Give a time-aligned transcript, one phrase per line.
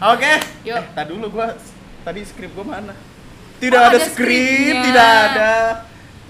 [0.00, 0.32] Oke.
[0.64, 0.80] Yuk.
[0.80, 1.52] Eh, tadi dulu gua
[2.00, 2.94] tadi skrip gua mana?
[3.60, 5.52] Tidak Oh, ada, ada skrip, tidak ada.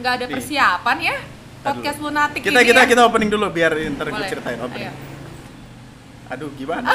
[0.03, 1.17] Nggak ada persiapan ya?
[1.61, 2.07] Podcast Aduh.
[2.11, 2.89] lunatik Kita ini kita ya?
[2.89, 4.91] kita opening dulu biar ntar gue ceritain opening.
[4.91, 4.95] Ayo.
[6.33, 6.89] Aduh gimana?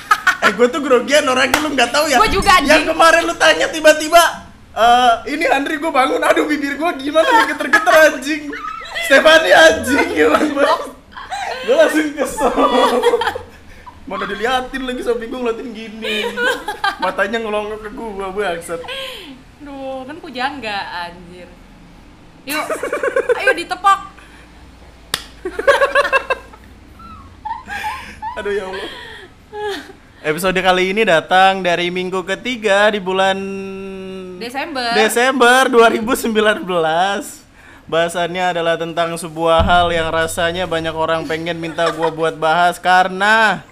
[0.46, 2.16] eh gue tuh grogian orangnya lu nggak tahu ya.
[2.16, 2.70] Gua juga, anjing.
[2.70, 4.22] Yang kemarin lu tanya tiba-tiba
[4.72, 8.42] eh ini Andri gue bangun, aduh bibir gue gimana nih geter-geter anjing.
[9.04, 10.72] Stefani anjing gimana.
[11.68, 12.54] Gue langsung kesel.
[14.12, 16.36] Mana diliatin lagi sampai gue ngeliatin gini.
[17.00, 18.84] Matanya ngelongok ke gue bangsat.
[19.64, 21.48] Duh, kan pujangga anjir.
[22.44, 22.66] Yuk,
[23.40, 24.00] ayo ditepok.
[28.36, 28.88] Aduh ya Allah.
[30.20, 33.40] Episode kali ini datang dari minggu ketiga di bulan
[34.36, 34.92] Desember.
[34.92, 36.68] Desember 2019.
[37.88, 43.64] Bahasannya adalah tentang sebuah hal yang rasanya banyak orang pengen minta gua buat bahas karena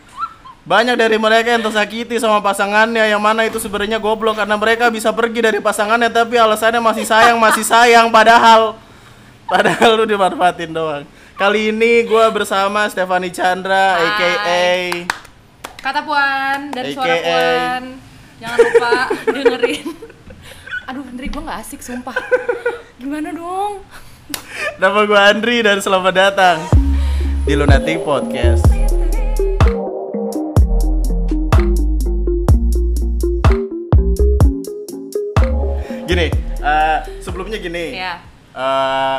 [0.61, 5.09] banyak dari mereka yang tersakiti sama pasangannya yang mana itu sebenarnya goblok karena mereka bisa
[5.09, 8.77] pergi dari pasangannya tapi alasannya masih sayang masih sayang padahal
[9.49, 11.05] padahal lu dimanfaatin doang.
[11.41, 14.05] Kali ini gua bersama Stefani Chandra Hai.
[14.05, 15.21] aka
[15.81, 17.25] Kata Puan suara AKA.
[17.25, 17.83] Puan.
[18.41, 18.93] Jangan lupa
[19.33, 19.87] dengerin.
[20.91, 22.17] Aduh, Andri gue nggak asik sumpah.
[23.01, 23.85] Gimana dong?
[24.77, 26.59] Nama gue Andri dan selamat datang
[27.45, 28.80] di Lunatic Podcast.
[37.51, 38.15] Sebelumnya gini, Ya.
[38.53, 39.19] eh,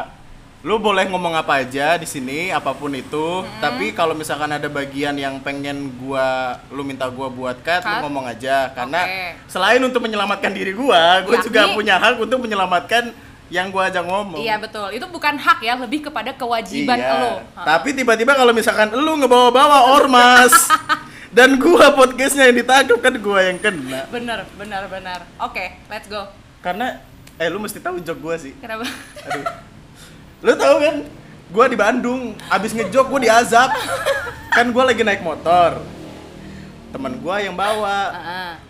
[0.62, 3.44] lu boleh ngomong apa aja di sini, apa pun itu.
[3.58, 8.02] Tapi kalau misalkan ada bagian yang pengen gua, lu minta gua buat cut, lu Cut?
[8.06, 8.70] ngomong aja.
[8.72, 9.50] Karena Oke.
[9.50, 13.10] selain untuk menyelamatkan diri gua, gua Yakni- juga punya hak untuk menyelamatkan
[13.50, 14.40] yang gua ajak ngomong.
[14.40, 14.88] Iya betul.
[14.94, 17.20] Itu bukan hak ya, lebih kepada kewajiban Iya.
[17.20, 17.34] lo.
[17.58, 20.54] Tapi tiba-tiba kalau misalkan lu ngebawa-bawa ormas
[21.36, 24.06] dan gua podcastnya yang ditangkap kan gua yang kena.
[24.08, 25.20] Bener, bener, bener.
[25.42, 26.30] Oke, let's go.
[26.62, 27.02] Karena
[27.42, 28.54] eh lu mesti tahu jok gua sih.
[28.62, 28.86] Kenapa?
[29.26, 29.46] Aduh.
[30.46, 30.96] Lu tahu kan?
[31.52, 33.74] Gua di Bandung, abis ngejok gua diazab.
[34.54, 35.82] kan gua lagi naik motor.
[36.94, 38.14] Teman gua yang bawa.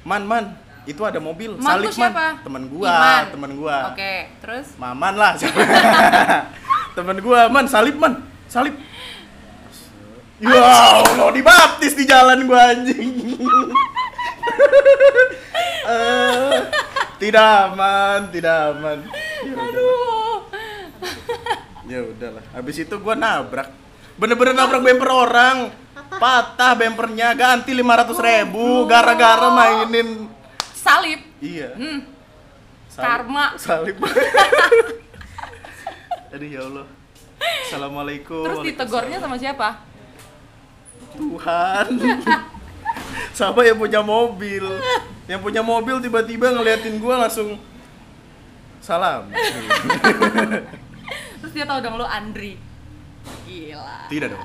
[0.08, 0.44] Man, man,
[0.88, 1.60] itu ada mobil.
[1.60, 2.16] Man siapa?
[2.16, 2.34] man.
[2.48, 3.24] Temen gua, Iman.
[3.36, 3.78] temen gua.
[3.92, 4.68] Oke, terus?
[4.80, 5.36] Maman lah
[6.96, 8.20] temen gua man salib man
[8.52, 8.76] salib
[10.44, 10.60] ya
[11.00, 13.10] Allah dibaptis di jalan gua anjing
[15.82, 16.21] Eh,
[17.22, 18.98] tidak aman tidak aman
[19.46, 20.38] ya Aduh.
[21.86, 22.44] ya udahlah.
[22.56, 23.68] Habis itu gua nabrak.
[24.16, 25.58] Bener-bener nabrak bumper orang.
[26.18, 27.36] Patah bumpernya.
[27.36, 28.88] Ganti 500 ribu.
[28.88, 30.30] Gara-gara mainin.
[30.72, 31.20] Salib.
[31.44, 31.76] iya.
[31.78, 32.00] Hmm.
[32.90, 33.46] Salib- Karma.
[33.60, 33.98] salib.
[36.34, 36.86] Aduh ya Allah.
[37.68, 38.46] Assalamualaikum.
[38.46, 39.84] Terus ditegornya sama siapa?
[41.18, 41.88] Tuhan.
[43.36, 44.64] Sama yang punya mobil
[45.32, 47.56] yang punya mobil tiba-tiba ngeliatin gua langsung
[48.84, 49.30] salam
[51.42, 52.58] Terus dia tahu dong lo Andri.
[53.46, 54.10] Gila.
[54.10, 54.44] tidak dong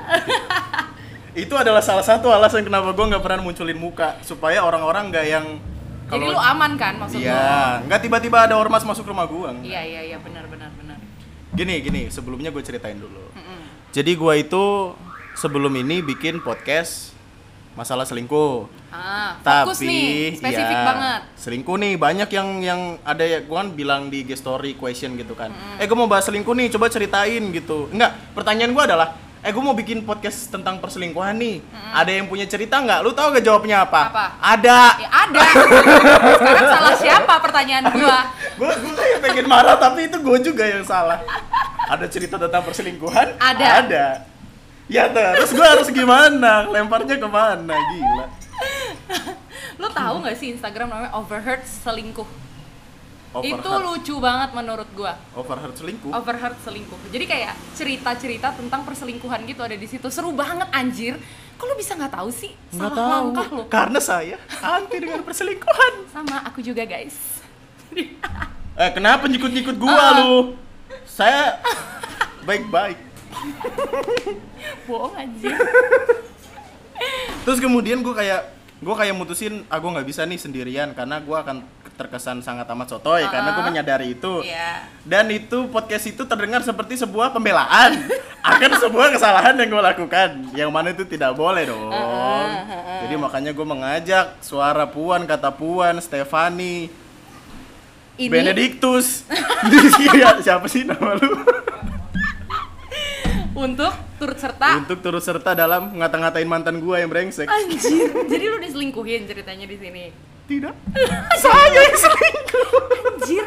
[1.32, 5.46] itu adalah salah satu alasan kenapa gua nggak pernah munculin muka supaya orang-orang nggak yang
[6.06, 7.24] Jadi lu aman kan maksud lo?
[7.24, 9.66] iya nggak tiba-tiba ada ormas masuk rumah gua nggak.
[9.66, 10.96] Iya, iya, iya, benar, benar, benar.
[11.52, 13.60] gini gini sebelumnya gue ceritain dulu Mm-mm.
[13.90, 14.92] Jadi gua itu
[15.34, 17.16] sebelum ini bikin podcast
[17.72, 18.68] masalah selingkuh.
[18.96, 21.20] Ah, Tapi fokus nih, spesifik ya, banget.
[21.36, 25.36] Selingkuh nih banyak yang yang ada ya gua kan bilang di guest story question gitu
[25.36, 25.52] kan.
[25.76, 27.92] Eh gua mau bahas selingkuh nih, coba ceritain gitu.
[27.92, 29.08] Enggak, pertanyaan gua adalah
[29.46, 31.62] Eh gue mau bikin podcast tentang perselingkuhan nih.
[31.94, 32.98] Ada yang punya cerita nggak?
[33.06, 34.10] Lu tahu gak jawabnya apa?
[34.10, 34.26] Apa?
[34.42, 34.80] Ada.
[34.98, 35.42] Ya ada.
[36.42, 38.26] Sekarang salah siapa pertanyaan gua?
[38.58, 41.22] Gue gue kayak pengen marah tapi itu gue juga yang salah.
[41.86, 43.38] Ada cerita tentang perselingkuhan?
[43.38, 43.86] Ada.
[43.86, 44.06] Ada.
[44.90, 46.66] Ya terus gue harus gimana?
[46.66, 47.74] Lemparnya ke mana?
[47.78, 48.26] Gila.
[49.80, 52.26] Lo tahu nggak sih Instagram namanya overheard selingkuh?
[53.36, 53.84] Itu Overheard.
[54.00, 55.12] lucu banget menurut gua.
[55.32, 56.08] Overheard selingkuh.
[56.08, 56.96] Overheard selingkuh.
[57.10, 60.08] Jadi kayak cerita-cerita tentang perselingkuhan gitu ada di situ.
[60.08, 61.20] Seru banget anjir.
[61.54, 62.56] Kok lo bisa nggak tahu sih?
[62.70, 63.12] Nggak Salah tahu.
[63.12, 63.62] langkah lo.
[63.66, 65.92] Karena saya anti dengan perselingkuhan.
[66.14, 67.16] Sama aku juga guys.
[68.76, 70.12] Eh kenapa nyikut-nyikut gua Ah.
[70.18, 70.52] lu?
[71.02, 71.56] Saya
[72.42, 73.00] baik-baik.
[74.84, 75.56] Bohong anjir.
[77.42, 81.32] Terus kemudian gue kayak gue kayak mutusin ah gue nggak bisa nih sendirian karena gue
[81.32, 81.64] akan
[81.96, 84.44] terkesan sangat amat sotoy karena gue menyadari itu.
[84.44, 84.84] Iya.
[85.00, 88.04] dan itu podcast itu terdengar seperti sebuah pembelaan
[88.52, 90.28] akan sebuah kesalahan yang gue lakukan.
[90.52, 91.88] Yang mana itu tidak boleh dong.
[91.88, 93.00] Ah, ah.
[93.08, 96.92] jadi makanya gue mengajak suara Puan kata Puan Stefani
[98.20, 99.24] Ini Benedictus.
[100.14, 101.32] Iya, siapa sih nama lu?
[103.56, 107.44] Untuk turut serta Untuk turut serta dalam ngata-ngatain mantan gua yang brengsek.
[107.44, 110.04] anjir jadi lu diselingkuhin ceritanya di sini
[110.46, 110.74] Tidak.
[111.42, 112.68] Saya yang selingkuh.
[113.12, 113.46] anjir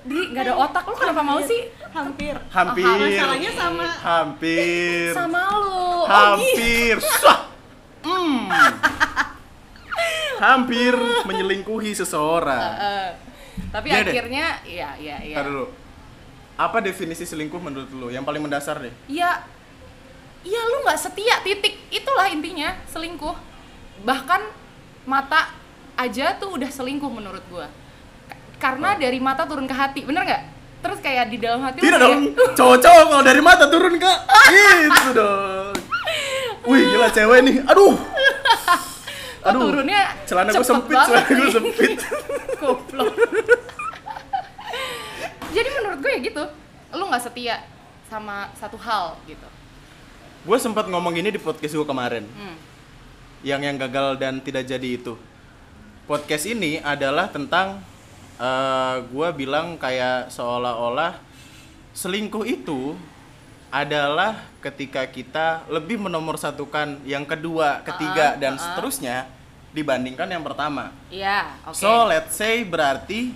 [0.00, 2.88] di nggak ada otak lu kenapa mau sih hampir Hampir.
[2.88, 5.12] masalahnya sama Hampir.
[5.12, 6.96] sama lu oh Hampir.
[6.98, 7.40] Swah.
[8.00, 8.48] Hmm.
[10.40, 12.64] Hampir menyelingkuhi seseorang.
[12.80, 13.08] Eh,
[13.68, 14.10] tapi Iya deh.
[14.10, 15.66] akhirnya ya ya ya Ntar dulu.
[16.56, 18.08] Apa definisi selingkuh menurut lu?
[18.08, 18.92] Yang paling mendasar deh.
[19.06, 19.44] ya
[20.40, 23.36] ya lu nggak setia titik itulah intinya selingkuh
[24.02, 24.40] bahkan
[25.04, 25.52] mata
[26.00, 27.68] aja tuh udah selingkuh menurut gua
[28.28, 30.42] Ka- karena dari mata turun ke hati bener nggak
[30.80, 32.20] terus kayak di dalam hati Tidak kayak, dong.
[32.58, 34.12] Cowok-cowok kalau dari mata turun ke
[34.88, 35.76] gitu dong.
[36.64, 37.56] Wih, gila cewek nih.
[37.68, 37.96] Aduh.
[39.40, 39.72] Aduh.
[39.72, 41.92] turunnya Celana gue sempit, celana gue sempit.
[42.60, 43.12] Goblok.
[45.52, 46.44] Jadi menurut gue ya gitu,
[46.96, 47.56] lu nggak setia
[48.08, 49.48] sama satu hal gitu.
[50.40, 52.24] Gue sempat ngomong ini di podcast gue kemarin.
[52.24, 52.56] Hmm.
[53.44, 55.16] Yang yang gagal dan tidak jadi itu.
[56.08, 57.80] Podcast ini adalah tentang
[58.40, 61.20] eh gue bilang kayak seolah-olah
[61.92, 62.96] selingkuh itu
[63.70, 68.64] adalah ketika kita lebih menomorsatukan yang kedua, ketiga, Uh-uh, dan uh-uh.
[68.64, 69.30] seterusnya
[69.70, 70.90] dibandingkan yang pertama.
[71.06, 71.78] Iya, oke.
[71.78, 73.30] So let's say berarti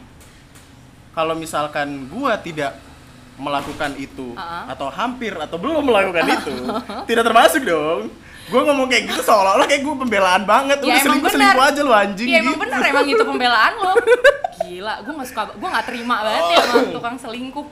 [1.15, 2.75] kalau misalkan gua tidak
[3.35, 4.71] melakukan itu Uh-uh.
[4.71, 6.55] atau hampir atau belum melakukan itu
[7.09, 8.11] tidak termasuk dong.
[8.45, 10.79] Gua ngomong kayak gitu seolah-olah kayak gua pembelaan banget.
[10.85, 12.29] Ya, emang selingkuh selingkuh aja lu anjing.
[12.29, 12.63] Iya emang gitu.
[12.63, 13.93] bener emang itu pembelaan lo.
[14.65, 17.67] Gila, gue nggak suka, gue nggak terima banget ya sama tukang selingkuh.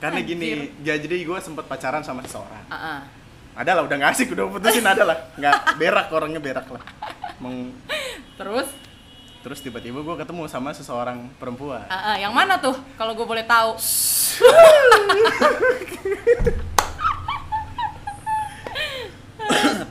[0.00, 0.30] Karena Anjir.
[0.34, 0.48] gini,
[0.82, 2.64] ya, jadi gua sempet pacaran sama seseorang.
[2.66, 2.98] Uh-uh.
[3.52, 5.18] Ada lah udah nggak asik udah putusin ada lah.
[5.36, 6.82] Nggak berak orangnya berak lah.
[7.38, 7.74] Meng-
[8.34, 8.66] Terus,
[9.42, 11.82] Terus tiba-tiba gua ketemu sama seseorang perempuan.
[11.90, 12.78] uh-uh, yang mana tuh?
[12.94, 13.74] Kalau gue boleh tahu.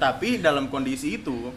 [0.01, 1.51] Tapi dalam kondisi itu,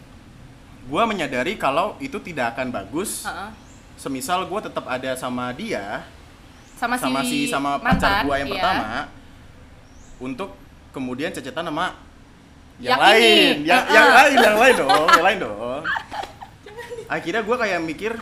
[0.90, 3.22] gua menyadari kalau itu tidak akan bagus.
[3.24, 3.54] Uh-uh.
[3.94, 6.02] Semisal gua tetap ada sama dia,
[6.74, 8.58] Sama, sama si sama mantan, pacar gua yang iya.
[8.58, 9.06] pertama,
[10.18, 10.50] untuk
[10.90, 11.94] kemudian cecetan sama
[12.82, 13.70] Yang yang, lain, ini.
[13.70, 13.94] yang Uh-uh.
[13.94, 15.86] yang lain, yang lain dong, yang lain dong.
[17.04, 18.12] Akhirnya gua kayak mikir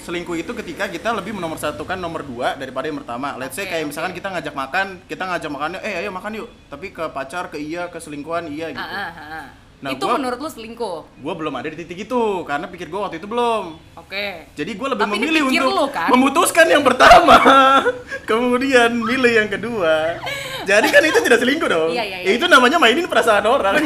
[0.00, 3.38] selingkuh itu ketika kita lebih menomorsatukan nomor dua daripada yang pertama.
[3.38, 3.90] Let's say Oke, kayak oke.
[3.90, 6.48] misalkan kita ngajak makan, kita ngajak makannya, eh ayo makan yuk.
[6.66, 8.82] Tapi ke pacar, ke iya, ke selingkuhan iya gitu.
[8.82, 9.46] Uh-uh, uh-uh.
[9.80, 10.98] Nah, itu gua- menurut lu selingkuh?
[11.20, 13.76] Gua belum ada di titik itu karena pikir gua waktu itu belum.
[13.96, 14.48] Oke.
[14.52, 16.08] Jadi gue lebih Tapi memilih untuk lu, kan?
[16.08, 17.36] memutuskan yang pertama,
[18.30, 20.20] kemudian milih yang kedua.
[20.64, 21.90] Jadi kan itu tidak selingkuh dong.
[21.92, 22.32] Iya, iya, iya.
[22.36, 23.76] Itu namanya mainin perasaan orang.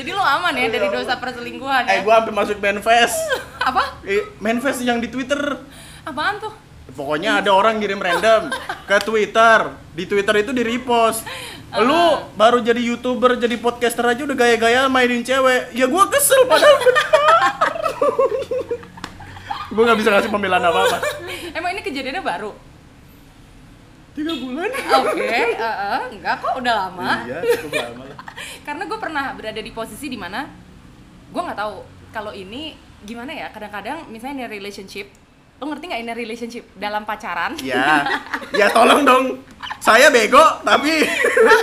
[0.00, 1.92] Jadi lu aman ya dari dosa perselingkuhan ya?
[1.92, 3.20] eh, gue sampai masuk manifest.
[3.68, 4.00] Apa?
[4.02, 5.60] Eh, manifest yang di Twitter.
[6.02, 6.48] Apaan tuh?
[6.90, 8.48] Pokoknya ada orang ngirim random
[8.82, 9.58] ke Twitter.
[9.92, 11.20] Di Twitter itu di repost.
[11.78, 12.24] Lu Ah.
[12.32, 15.70] baru jadi youtuber, jadi podcaster aja udah gaya-gaya mainin cewek.
[15.70, 16.80] Ya gue kesel padahal
[19.70, 20.98] gue nggak bisa ngasih pembelaan apa-apa.
[21.52, 22.50] Emang ini kejadiannya baru?
[24.10, 24.68] Tiga bulan.
[24.74, 27.10] Oke, eh, eh, enggak kok udah lama.
[27.26, 28.18] Iya, cukup lama lah.
[28.66, 30.50] Karena gue pernah berada di posisi di mana
[31.30, 31.74] gue nggak tahu
[32.10, 32.74] kalau ini
[33.06, 33.46] gimana ya.
[33.54, 35.06] Kadang-kadang misalnya in a relationship,
[35.62, 37.54] lo ngerti nggak in a relationship dalam pacaran?
[37.62, 38.02] Ya,
[38.50, 39.46] ya tolong dong.
[39.78, 41.06] Saya bego, tapi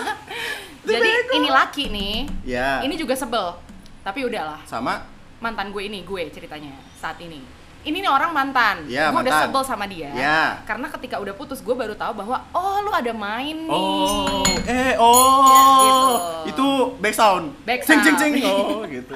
[0.88, 2.15] Jadi ini laki nih,
[2.47, 2.79] ya.
[2.79, 3.59] ini juga sebel.
[4.07, 5.03] Tapi udahlah, sama
[5.44, 7.56] mantan gue ini gue ceritanya saat ini.
[7.87, 10.11] Ini nih orang mantan, Iya, gue udah sebel sama dia.
[10.11, 10.59] Iya.
[10.67, 13.71] Karena ketika udah putus, gue baru tahu bahwa oh lu ada main nih.
[13.71, 16.44] Oh, eh oh.
[16.44, 16.51] Gitu.
[16.51, 16.67] Itu
[16.99, 17.56] back sound.
[17.63, 18.35] Back Cing cing sound.
[18.35, 18.44] cing.
[18.44, 19.15] Oh, gitu.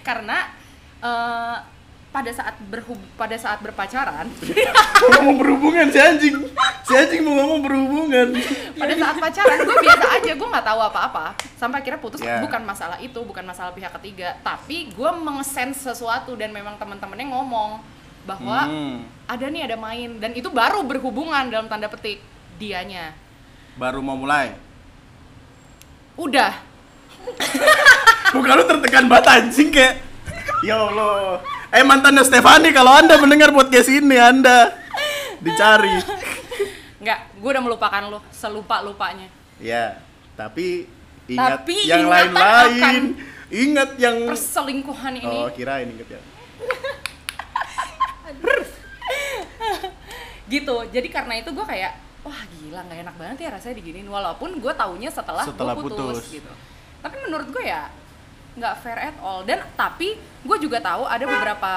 [0.00, 0.48] Karena
[0.98, 1.56] eh,
[2.08, 4.24] pada saat berhub pada saat berpacaran,
[5.12, 6.40] ngomong berhubungan si anjing.
[6.88, 8.32] Si anjing mau ngomong berhubungan.
[8.80, 12.40] pada saat pacaran gue biasa aja gue nggak tahu apa-apa sampai akhirnya putus Ya.
[12.40, 17.84] bukan masalah itu bukan masalah pihak ketiga tapi gue mengesense sesuatu dan memang teman-temannya ngomong
[18.26, 22.18] bahwa Hmm, ada nih ada main dan itu baru berhubungan dalam tanda petik
[22.56, 23.14] dianya
[23.74, 24.52] baru mau mulai.
[26.16, 26.52] udah
[28.34, 30.02] Muka lu tertekan banget anjing kayak
[30.62, 31.42] Ya Allah.
[31.68, 34.72] Eh mantannya Stefani kalau Anda mendengar podcast ini Anda
[35.38, 35.90] dicari.
[37.02, 40.00] nggak gue udah melupakan lo selupa lupanya Ya,
[40.34, 40.88] tapi
[41.26, 43.02] ingat Tapi yang ingatan lain-lain.
[43.46, 46.20] Ingat yang perselingkuhan ini Oh, kirain inget ya.
[50.46, 51.92] gitu jadi karena itu gue kayak
[52.22, 55.98] wah gila nggak enak banget ya rasanya diginin walaupun gue taunya setelah, Setelah gue putus,
[56.16, 56.26] putus.
[56.32, 56.52] gitu
[56.98, 57.90] tapi menurut gue ya
[58.56, 61.72] nggak fair at all dan tapi gue juga tahu ada beberapa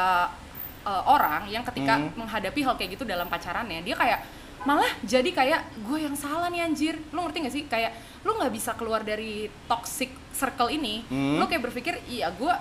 [0.81, 2.13] uh, orang yang ketika Hmm.
[2.15, 4.19] menghadapi hal kayak gitu dalam pacarannya dia kayak
[4.59, 7.91] malah jadi kayak gue yang salah nih anjir lu ngerti gak sih kayak
[8.21, 11.37] lu nggak bisa keluar dari toxic circle ini Hmm.
[11.37, 12.53] lu kayak berpikir iya gue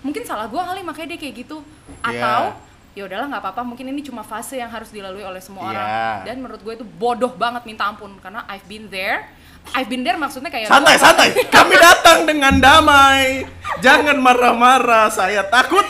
[0.00, 1.58] mungkin salah gue kali makanya dia kayak gitu
[2.00, 2.10] Iya.
[2.10, 2.42] atau
[2.90, 6.10] ya udahlah nggak apa-apa mungkin ini cuma fase yang harus dilalui oleh semua orang Iya.
[6.26, 9.30] dan menurut gue itu bodoh banget minta ampun karena I've been there
[9.70, 11.28] I've been there maksudnya kayak Santai, gua- santai.
[11.52, 13.44] Kami datang dengan damai.
[13.78, 15.12] Jangan marah-marah.
[15.12, 15.84] Saya takut.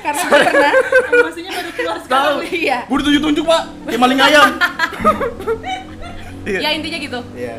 [0.00, 0.72] karena gue pernah
[1.12, 2.36] Emosinya baru keluar sekarang.
[2.48, 3.62] iya Gue ditunjuk-tunjuk, Pak.
[3.84, 4.48] Kayak maling ayam.
[6.44, 6.60] Iya.
[6.60, 7.56] ya intinya gitu Iya.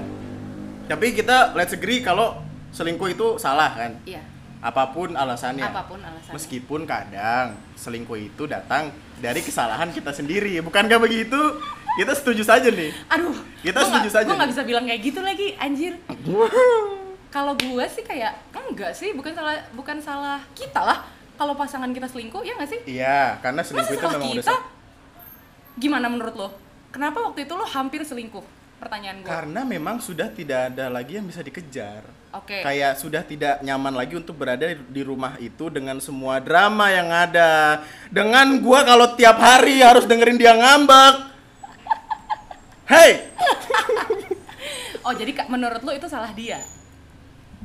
[0.85, 2.37] Tapi kita let's agree kalau
[2.69, 3.97] selingkuh itu salah kan?
[4.05, 4.21] iya
[4.65, 5.61] Apa pun alasannya.
[5.61, 6.33] apa pun alasannya.
[6.33, 7.45] Meskipun kadang
[7.75, 11.37] selingkuh itu datang dari kesalahan kita sendiri, bukan gak begitu?
[11.95, 12.89] Kita setuju saja nih.
[13.07, 13.31] aduh
[13.61, 15.93] Kita gua setuju nggak- saja gua nggak bisa bilang kayak gitu lagi anjir.
[17.29, 19.11] Kalau gue sih kayak enggak sih.
[19.11, 21.03] Bukan salah bukan salah kita lah.
[21.35, 22.79] Kalau pasangan kita selingkuh ya nggak sih?
[22.89, 24.51] Iya, karena masa selingkuh itu salah memang udah kita?
[24.51, 24.65] sa-
[25.75, 26.47] gimana menurut lo?
[26.89, 28.43] Kenapa waktu itu lo hampir selingkuh
[28.85, 32.05] pertanyaan gue Karena memang sudah tidak ada lagi yang bisa dikejar.
[32.37, 37.09] oke Kayak sudah tidak nyaman lagi untuk berada di rumah itu dengan semua drama yang
[37.09, 37.81] ada.
[38.13, 41.33] Dengan gua kalau tiap hari harus dengerin dia ngambek.
[42.85, 43.33] Hey,
[45.01, 46.61] oh jadi Kak, menurut lo itu salah dia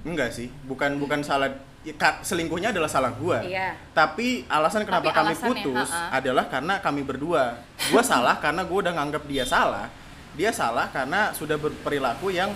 [0.00, 1.52] enggak sih, bukan bukan salah
[1.84, 1.92] ya,
[2.24, 3.44] selingkuhnya adalah salah gua.
[3.44, 3.76] Iya.
[3.92, 6.16] Tapi alasan kenapa Tapi kami putus ha-ha.
[6.20, 7.60] adalah karena kami berdua.
[7.92, 9.92] Gua salah karena gua udah nganggap dia salah.
[10.38, 12.50] Dia salah karena sudah berperilaku yang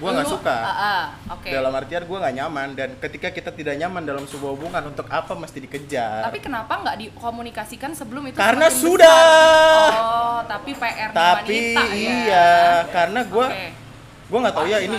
[0.00, 0.56] gua nggak suka.
[0.56, 1.02] Ah, ah,
[1.36, 5.06] oke dalam artian gue nggak nyaman dan ketika kita tidak nyaman dalam sebuah hubungan untuk
[5.06, 9.22] apa mesti dikejar tapi kenapa nggak dikomunikasikan sebelum itu Karena sudah.
[9.86, 10.02] besar?
[10.02, 12.50] oh tapi PR tapi wanita ya iya
[12.90, 13.66] karena gue Oke.
[14.32, 14.98] gue nggak tahu ya ini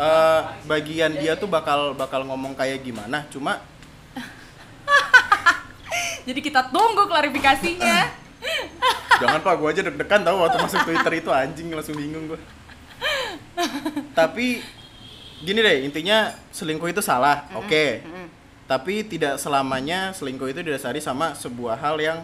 [0.00, 3.60] eh, bagian dia tuh bakal bakal ngomong kayak gimana cuma
[6.26, 8.18] jadi kita tunggu klarifikasinya
[9.20, 12.40] jangan pak gue aja deg-degan tahu waktu masuk Twitter itu anjing langsung bingung gue
[14.16, 14.64] tapi
[15.40, 17.84] gini deh intinya selingkuh itu salah oke.
[18.04, 18.26] Mm-mm.
[18.68, 22.18] tapi tidak selamanya selingkuh itu didasari sama sebuah hal yang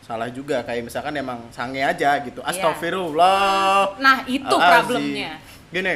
[0.00, 0.64] salah juga.
[0.64, 2.40] Kayak misalkan emang sange aja gitu.
[2.42, 2.50] Iya.
[2.50, 4.00] astagfirullah.
[4.00, 4.90] Nah itu Al-azim.
[4.90, 5.38] problemnya.
[5.70, 5.94] Gini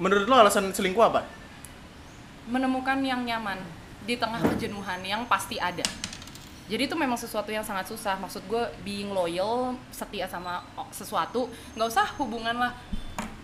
[0.00, 1.28] menurut lo alasan selingkuh apa?
[2.48, 3.60] Menemukan yang nyaman
[4.08, 5.84] di tengah kejenuhan yang pasti ada
[6.70, 8.14] jadi itu memang sesuatu yang sangat susah.
[8.22, 10.62] Maksud gue being loyal setia sama
[10.94, 12.70] sesuatu nggak usah hubungan lah.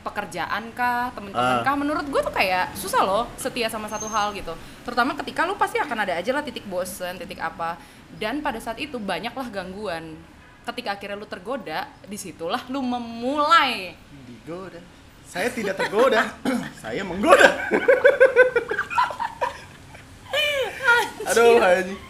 [0.06, 1.66] Pekerjaan kah temen-temen Ah.
[1.66, 1.75] kah.
[1.75, 4.54] Menurut gue tuh kayak susah loh setia sama satu hal gitu.
[4.87, 7.75] Terutama ketika lu pasti akan ada aja lah titik bosen titik apa.
[8.14, 10.14] Dan pada saat itu banyaklah gangguan.
[10.62, 13.99] Ketika akhirnya lu tergoda di situlah lu memulai.
[14.23, 14.78] Digoda.
[15.26, 16.30] Saya tidak tergoda.
[16.83, 17.50] Saya menggoda.
[21.26, 22.05] Aduh anjing.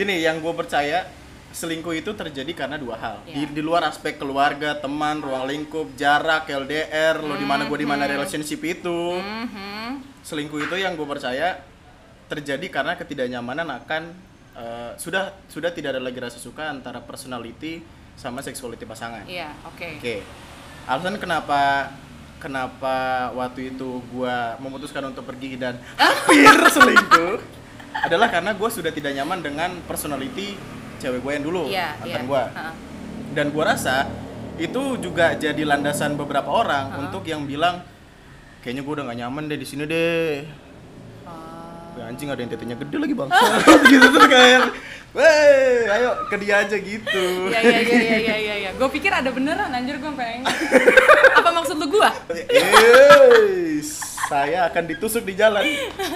[0.00, 1.04] Gini yang gue percaya
[1.50, 3.50] selingkuh itu terjadi karena dua hal di, Iya.
[3.50, 8.06] di luar aspek keluarga teman ruang lingkup jarak LDR lo di mana gue di mana
[8.06, 10.22] relationship itu Mhm.
[10.22, 11.60] selingkuh itu yang gue percaya
[12.26, 14.02] terjadi karena ketidaknyamanan akan
[14.52, 17.82] eh, sudah sudah tidak ada lagi rasa suka antara personality
[18.14, 20.24] sama sexuality pasangan iya oke Oke.
[20.82, 21.92] Alasan kenapa
[22.38, 22.96] kenapa
[23.32, 27.36] waktu itu gua memutuskan untuk pergi dan hampir selingkuh
[27.92, 30.54] adalah karena gua sudah tidak nyaman dengan personality
[31.00, 32.42] cewek gue yang dulu, iya mantan gua.
[32.52, 32.72] Ha-ha.
[33.32, 34.10] Dan gua rasa
[34.60, 37.00] itu juga jadi landasan beberapa orang Ha-ha.
[37.08, 37.80] untuk yang bilang
[38.60, 40.44] kayaknya gua udah gak nyaman deh di sini deh.
[41.98, 43.28] Ya, anjing ada yang tetenya gede lagi bang.
[43.92, 44.72] gitu tuh kayak,
[45.10, 47.26] weh, ayo ke dia aja gitu.
[47.50, 48.54] Iya iya iya iya iya iya.
[48.60, 48.70] Ya.
[48.78, 50.46] Gue pikir ada beneran anjir gue pengen.
[51.40, 52.10] Apa maksud lu gua?
[52.30, 53.98] Yes,
[54.30, 55.66] saya akan ditusuk di jalan.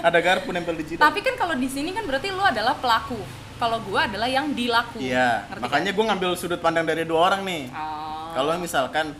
[0.05, 1.03] Ada garpu nempel di jidat.
[1.03, 3.19] Tapi kan kalau di sini kan berarti lu adalah pelaku.
[3.55, 4.99] Kalau gua adalah yang dilaku.
[4.99, 5.97] Iya, Ngerti makanya kan?
[5.97, 7.71] gue ngambil sudut pandang dari dua orang nih.
[7.71, 8.35] Oh.
[8.35, 9.15] Kalau misalkan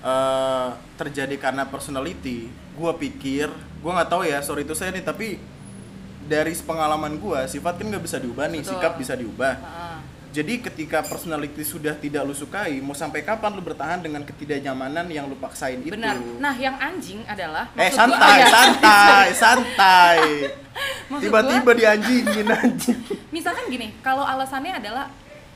[0.00, 5.36] eh, terjadi karena personality, gue pikir, gue nggak tahu ya, sorry itu saya nih, tapi
[6.24, 8.70] dari pengalaman gue, sifat kan nggak bisa diubah nih, Betul.
[8.72, 9.54] sikap bisa diubah.
[9.54, 9.98] Heeh.
[10.34, 15.24] Jadi ketika personality sudah tidak lu sukai, mau sampai kapan lu bertahan dengan ketidaknyamanan yang
[15.24, 15.94] lu paksain itu?
[15.94, 16.18] Benar.
[16.42, 20.18] Nah, yang anjing adalah Eh maksud gua- santai, santai, santai.
[21.06, 22.98] Tiba-tiba dianjingin anjing.
[23.30, 25.06] Misalkan gini, kalau alasannya adalah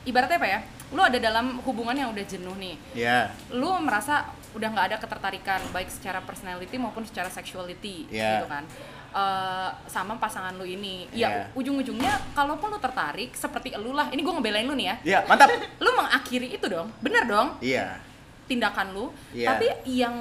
[0.01, 0.59] ibaratnya apa ya?
[0.89, 2.75] Lu ada dalam hubungan yang udah jenuh nih.
[2.95, 8.41] Ya, lu merasa udah nggak ada ketertarikan baik secara personality maupun secara sexuality Iya.
[8.41, 8.65] gitu kan
[9.09, 11.41] Eh, sama pasangan lu ini ya Iya.
[11.57, 15.49] ujung-ujungnya kalaupun lu tertarik seperti lu lah ini gue ngebelain lu nih ya iya mantap.
[15.83, 17.97] lu mengakhiri itu dong bener dong Iya,
[18.45, 19.49] tindakan lu Iya.
[19.49, 20.13] tapi yang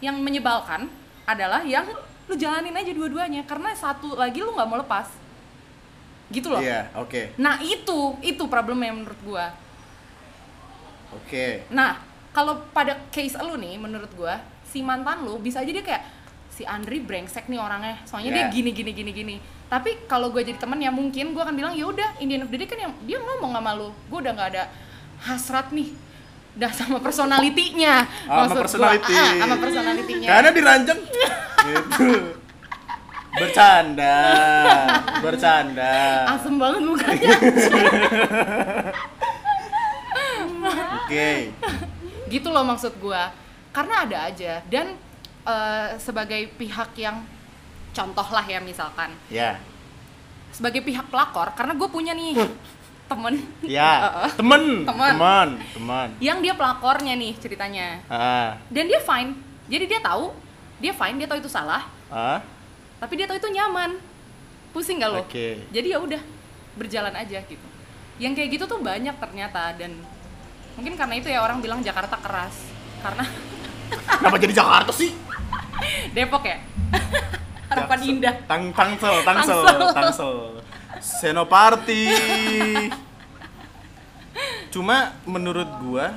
[0.00, 0.88] yang menyebalkan
[1.28, 1.84] adalah yang
[2.24, 5.12] lu jalanin aja dua-duanya karena satu lagi lu nggak mau lepas
[6.32, 7.36] gitu loh iya, oke.
[7.36, 9.52] Nah itu, itu problemnya menurut gua
[11.10, 11.66] Oke.
[11.68, 11.98] Nah,
[12.30, 16.06] kalau pada case lu nih, menurut gua, si mantan lu bisa aja dia kayak
[16.60, 18.52] si Andri brengsek nih orangnya, soalnya dia Yeah.
[18.52, 19.36] gini gini gini gini.
[19.72, 22.60] Tapi kalau gue jadi temen ya mungkin gua akan bilang ya udah, Indian of the
[22.60, 24.68] Day kan yang dia ngomong sama lu, gue udah nggak ada
[25.24, 25.88] hasrat nih,
[26.60, 28.64] udah sama personalitinya, Sama maksud gua.
[28.68, 29.12] personality.
[29.16, 30.28] Ah, ah, sama personalitinya.
[30.28, 32.08] Karena diranjang gitu.
[33.30, 34.16] Bercanda,
[35.22, 35.94] bercanda.
[36.28, 37.30] Asem banget mukanya.
[41.00, 41.30] Oke.
[42.28, 43.34] gitu loh maksud gua
[43.74, 44.94] karena ada aja dan
[45.42, 47.22] eh, sebagai pihak yang
[47.90, 49.58] contoh lah ya misalkan Ya.
[50.50, 52.38] sebagai pihak pelakor karena gue punya nih
[53.06, 53.90] temen Ya.
[54.00, 54.30] Heeh.
[54.38, 55.12] Temen, Temen.
[55.14, 56.08] temen, temen.
[56.18, 59.34] yang dia pelakornya nih ceritanya Ah, dan dia fine
[59.66, 60.30] jadi dia tahu
[60.78, 62.38] dia fine dia tahu itu salah ah.
[62.98, 63.98] tapi dia tahu itu nyaman
[64.70, 65.66] pusing gak lo Oke.
[65.70, 66.22] jadi ya udah
[66.74, 67.66] berjalan aja gitu
[68.16, 69.98] yang kayak gitu tuh banyak ternyata dan
[70.72, 72.54] mungkin karena itu ya orang bilang Jakarta keras
[73.02, 73.26] karena
[73.90, 75.10] Kenapa jadi Jakarta sih?
[76.16, 76.58] Depok ya
[77.70, 78.12] harapan Jaksel.
[78.12, 79.60] indah Tang Tangsel, Tangsel,
[79.94, 80.34] Tangsel.
[81.00, 82.02] Senoparty.
[84.70, 86.14] Cuma menurut gua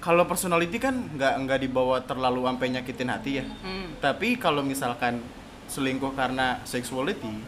[0.00, 3.44] kalau personality kan nggak nggak dibawa terlalu sampai nyakitin hati ya.
[3.64, 3.96] Hmm.
[4.00, 5.24] Tapi kalau misalkan
[5.64, 7.40] selingkuh karena sexuality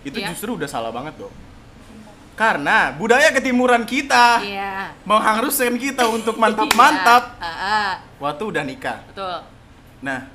[0.00, 0.32] itu Iya.
[0.32, 1.34] justru udah salah banget dong.
[2.32, 4.94] Karena budaya ketimuran kita Iya.
[5.02, 7.44] mengharuskan kita untuk mantap-mantap Iya.
[7.44, 9.02] Ah, ah, waktu udah nikah.
[9.10, 9.42] betul.
[10.00, 10.30] Nah,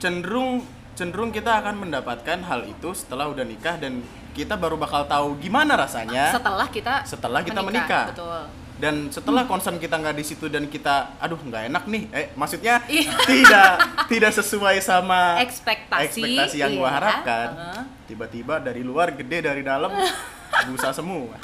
[0.00, 4.00] cenderung cenderung kita akan mendapatkan hal itu setelah udah nikah dan
[4.32, 8.10] kita baru bakal tahu gimana rasanya Setelah kita setelah kita menikah.
[8.10, 8.42] Betul.
[8.80, 12.80] dan setelah concern kita nggak di situ dan kita aduh nggak enak nih eh maksudnya
[12.88, 13.12] Iya.
[13.28, 13.72] tidak
[14.08, 16.96] tidak sesuai sama Ekspektasi, ekspektasi yang gua iya.
[16.96, 17.82] harapkan Heeh.
[18.08, 19.92] tiba-tiba dari luar gede dari dalam
[20.72, 21.36] busa semua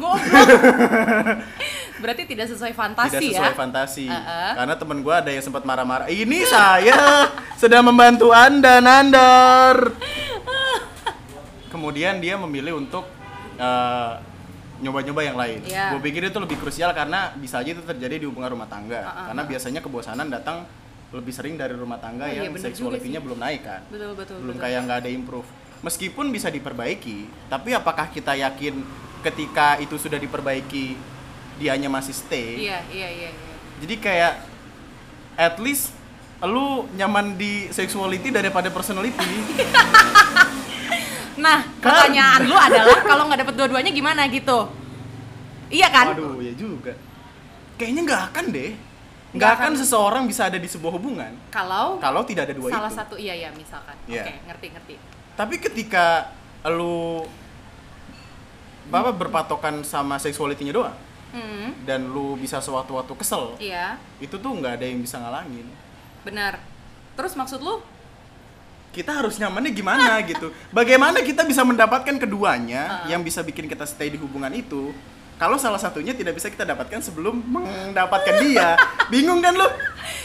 [0.00, 0.24] Goblok.
[2.00, 3.38] Berarti tidak sesuai fantasi tidak ya.
[3.38, 4.50] sesuai fantasi Heeh.
[4.56, 9.92] karena temen gua ada yang sempat marah-marah ini saya sedang membantu anda nandar
[11.70, 13.04] kemudian dia memilih untuk
[13.56, 14.12] eh,
[14.80, 15.92] nyoba-nyoba yang lain Iya.
[15.92, 19.24] gue pikir itu lebih krusial karena bisa aja itu terjadi di hubungan rumah tangga Heeh,
[19.28, 20.64] karena biasanya kebosanan datang
[21.12, 24.36] lebih sering dari rumah tangga Oh, iya, yang juga seksualitinya belum naik kan Betul betul.
[24.40, 24.64] belum betul.
[24.64, 25.48] kayak nggak ada improve
[25.80, 28.80] meskipun bisa diperbaiki tapi apakah kita yakin
[29.20, 30.96] ketika itu sudah diperbaiki
[31.60, 33.54] dianya masih stay Iya, iya, iya, iya.
[33.78, 34.32] jadi kayak
[35.36, 35.92] at least
[36.40, 39.20] lu nyaman di sexuality daripada personality
[41.36, 41.88] Nah, Kan?
[41.88, 44.68] pertanyaan lu adalah kalau nggak dapet dua-duanya gimana gitu?
[45.70, 46.12] Iya kan?
[46.12, 46.92] waduh ya juga
[47.76, 48.72] kayaknya nggak akan deh
[49.30, 52.98] Nggak akan seseorang bisa ada di sebuah hubungan Kalau kalau tidak ada dua salah itu
[52.98, 53.94] satu iya ya misalkan.
[54.04, 54.26] Iya.
[54.26, 54.94] Oke, ngerti ngerti.
[55.32, 56.34] tapi ketika
[56.66, 57.24] lu
[58.90, 60.96] Bapak berpatokan sama seksualitinya doang
[61.30, 65.66] Hmm, dan lu bisa sewaktu-waktu kesel iya, itu tuh nggak ada yang bisa ngalangin
[66.26, 66.58] benar.
[67.14, 67.78] Terus maksud lu?
[68.90, 73.08] kita harus nyamannya gimana gitu bagaimana kita bisa mendapatkan keduanya Uh-uh.
[73.14, 74.90] yang bisa bikin kita stay di hubungan itu
[75.38, 78.74] kalau salah satunya tidak bisa kita dapatkan sebelum mendapatkan dia
[79.12, 79.68] bingung kan lu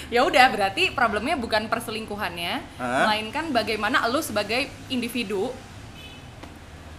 [0.06, 3.10] Ya udah, berarti problemnya bukan perselingkuhannya, Hah?
[3.10, 5.50] melainkan bagaimana lu sebagai individu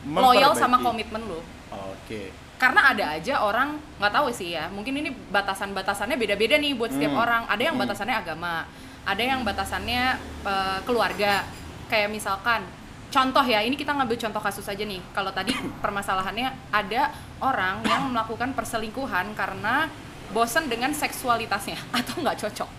[0.03, 1.39] loyal sama komitmen lu.
[1.71, 2.23] oke
[2.57, 7.13] Karena ada aja orang nggak tahu sih ya, mungkin ini batasan-batasannya beda-beda nih buat setiap
[7.13, 7.23] Hmm.
[7.23, 7.43] orang.
[7.53, 7.85] Ada yang Hmm.
[7.85, 8.65] batasannya agama,
[9.05, 10.03] ada yang batasannya
[10.47, 11.45] eh, keluarga.
[11.87, 12.65] Kayak misalkan,
[13.13, 14.99] contoh ya, ini kita ngambil contoh kasus aja nih.
[15.13, 15.53] Kalau tadi
[15.85, 17.13] permasalahannya ada
[17.45, 19.93] orang yang melakukan perselingkuhan karena
[20.33, 22.71] bosen dengan seksualitasnya atau nggak cocok.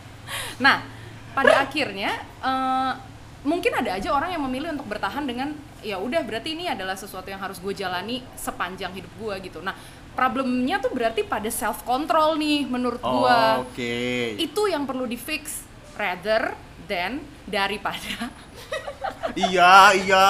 [0.59, 0.81] Nah,
[1.37, 2.91] pada akhirnya eh,
[3.47, 7.25] mungkin ada aja orang yang memilih untuk bertahan dengan ya udah berarti ini adalah sesuatu
[7.25, 9.63] yang harus gue jalani sepanjang hidup gue gitu.
[9.63, 9.71] Nah,
[10.11, 13.39] problemnya tuh berarti pada self control nih menurut Oh, gue.
[13.63, 13.95] oke
[14.35, 15.63] Itu yang perlu di fix
[15.95, 16.53] rather
[16.85, 18.27] than daripada
[19.47, 20.27] iya iya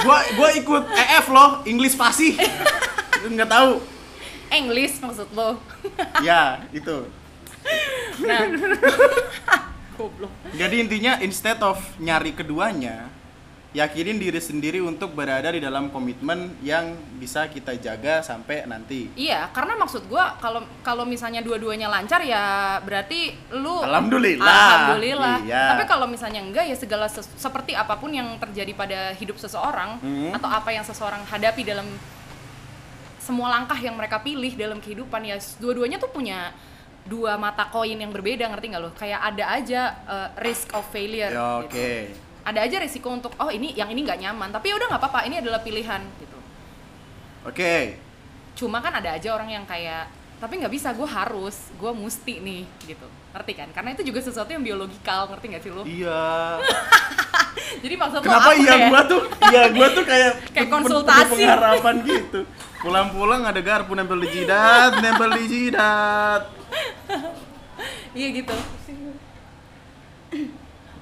[0.00, 2.34] gua gua ikut EF loh English Pasi
[3.26, 3.78] nggak tahu
[4.48, 5.58] English maksud lo.
[6.20, 7.06] ya itu
[8.18, 8.46] Nah,
[9.96, 10.32] goblok.
[10.52, 13.08] jadi intinya instead of nyari keduanya
[13.72, 19.52] yakinin diri sendiri untuk berada di dalam komitmen yang bisa kita jaga sampai nanti Iya,
[19.52, 22.40] karena maksud gua kalau kalau misalnya dua-duanya lancar ya
[22.80, 24.48] berarti lu Alhamdulillah.
[24.48, 25.36] Alhamdulillah.
[25.44, 25.64] Iya.
[25.76, 30.00] Tapi kalau misalnya enggak ya segala ses- seperti apa pun yang terjadi pada hidup seseorang
[30.00, 30.32] Hmm.
[30.32, 31.84] atau apa yang seseorang hadapi dalam
[33.18, 36.54] semua langkah yang mereka pilih dalam kehidupan ya dua-duanya tuh punya
[37.06, 38.90] dua mata koin yang berbeda ngerti nggak lo?
[38.92, 41.28] Kayak ada aja uh, risk of failure.
[41.28, 41.66] Ya, gitu.
[41.66, 41.90] oke
[42.44, 45.20] Ada aja risiko untuk oh ini yang ini nggak nyaman tapi ya udah nggak apa-apa
[45.24, 46.38] ini adalah pilihan gitu.
[47.42, 47.74] oke
[48.54, 52.62] Cuma kan ada aja orang yang kayak tapi nggak bisa gue harus gue mesti nih
[52.84, 56.60] gitu ngerti kan karena itu juga sesuatu yang biologikal ngerti nggak sih lo Iya.
[57.82, 58.86] jadi maksud lo Kenapa apa iya ya?
[58.86, 61.30] gua tuh iya gua tuh kayak Kayak konsultasi.
[61.34, 62.40] pengharapan gitu.
[62.78, 66.42] Pulang-pulang ada garpu nempel di jidat, nempel di jidat.
[68.16, 68.56] Iya gitu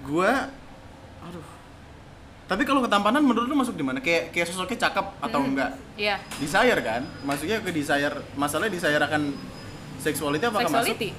[0.05, 0.53] Gua
[1.25, 1.47] aduh.
[2.45, 4.05] Tapi kalau ketampanan menurut lu masuk di mana?
[4.05, 5.73] Kayak kayak sosoknya cakep atau enggak?
[5.97, 7.01] iya Desire kan?
[7.25, 9.33] Maksudnya ke desire, masalahnya desire akan
[9.97, 10.93] sexuality apakah masuk?
[10.93, 11.11] sexuality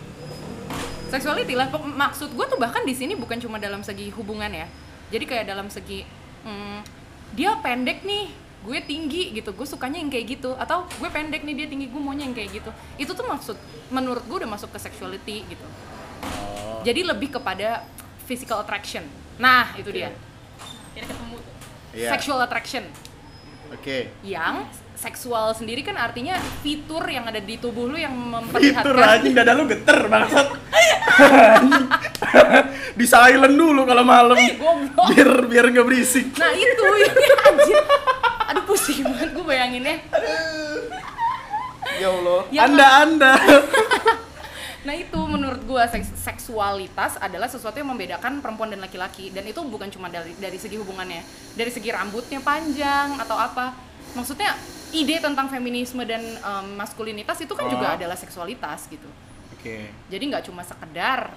[1.09, 4.67] sexuality lah maksud gue tuh bahkan di sini bukan cuma dalam segi hubungan ya
[5.09, 6.05] jadi kayak dalam segi
[6.45, 6.79] hmm,
[7.33, 8.29] dia pendek nih
[8.65, 12.01] gue tinggi gitu gue sukanya yang kayak gitu atau gue pendek nih dia tinggi gue
[12.01, 13.53] maunya yang kayak gitu itu tuh maksud
[13.87, 15.65] menurut gue udah masuk ke sexuality gitu
[16.25, 16.81] Oh.
[16.81, 17.85] jadi lebih kepada
[18.25, 19.05] physical attraction
[19.37, 20.09] nah itu dia
[20.91, 21.53] Kira ketemu tuh.
[21.93, 22.09] Iya.
[22.09, 22.83] sexual attraction
[23.69, 24.09] Oke.
[24.21, 29.51] yang seksual sendiri kan artinya fitur yang ada di tubuh lu yang memperlihatkan anjing dada
[29.53, 30.47] lu geter bangsat.
[32.99, 34.39] di silent dulu kalau malam.
[34.55, 35.05] Goblok.
[35.11, 36.31] Biar biar nggak berisik.
[36.39, 37.83] Nah itu ini anjir.
[38.51, 39.95] Aduh pusing banget gue bayanginnya.
[41.95, 42.41] Ya Allah.
[42.51, 43.33] Ya, anda anda.
[44.85, 49.57] Nah itu menurut gue seks- seksualitas adalah sesuatu yang membedakan perempuan dan laki-laki dan itu
[49.65, 51.25] bukan cuma dari dari segi hubungannya,
[51.57, 53.73] dari segi rambutnya panjang atau apa.
[54.13, 54.53] Maksudnya
[54.91, 57.97] ide tentang feminisme dan em, maskulinitas itu kan juga Oh.
[57.97, 59.07] adalah seksualitas gitu.
[59.51, 59.89] Oke.
[60.07, 61.33] Jadi nggak cuma sekedar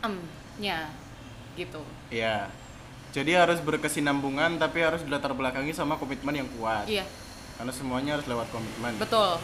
[0.00, 0.88] emnya
[1.54, 1.80] gitu.
[2.08, 2.48] Iya.
[3.10, 6.86] Jadi harus berkesinambungan tapi harus dilatar belakangi sama komitmen yang kuat.
[6.86, 7.02] Iya
[7.56, 8.94] Karena semuanya harus lewat komitmen.
[8.96, 9.36] betul.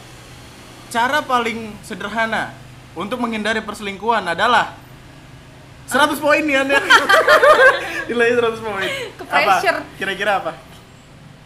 [0.87, 2.55] Cara paling sederhana
[2.93, 4.73] untuk menghindari perselingkuhan adalah
[5.85, 6.79] 100 poin nih Anda.
[8.09, 8.89] Nilai 100 poin.
[9.13, 9.53] Ke Apa?
[9.95, 10.53] Kira-kira apa?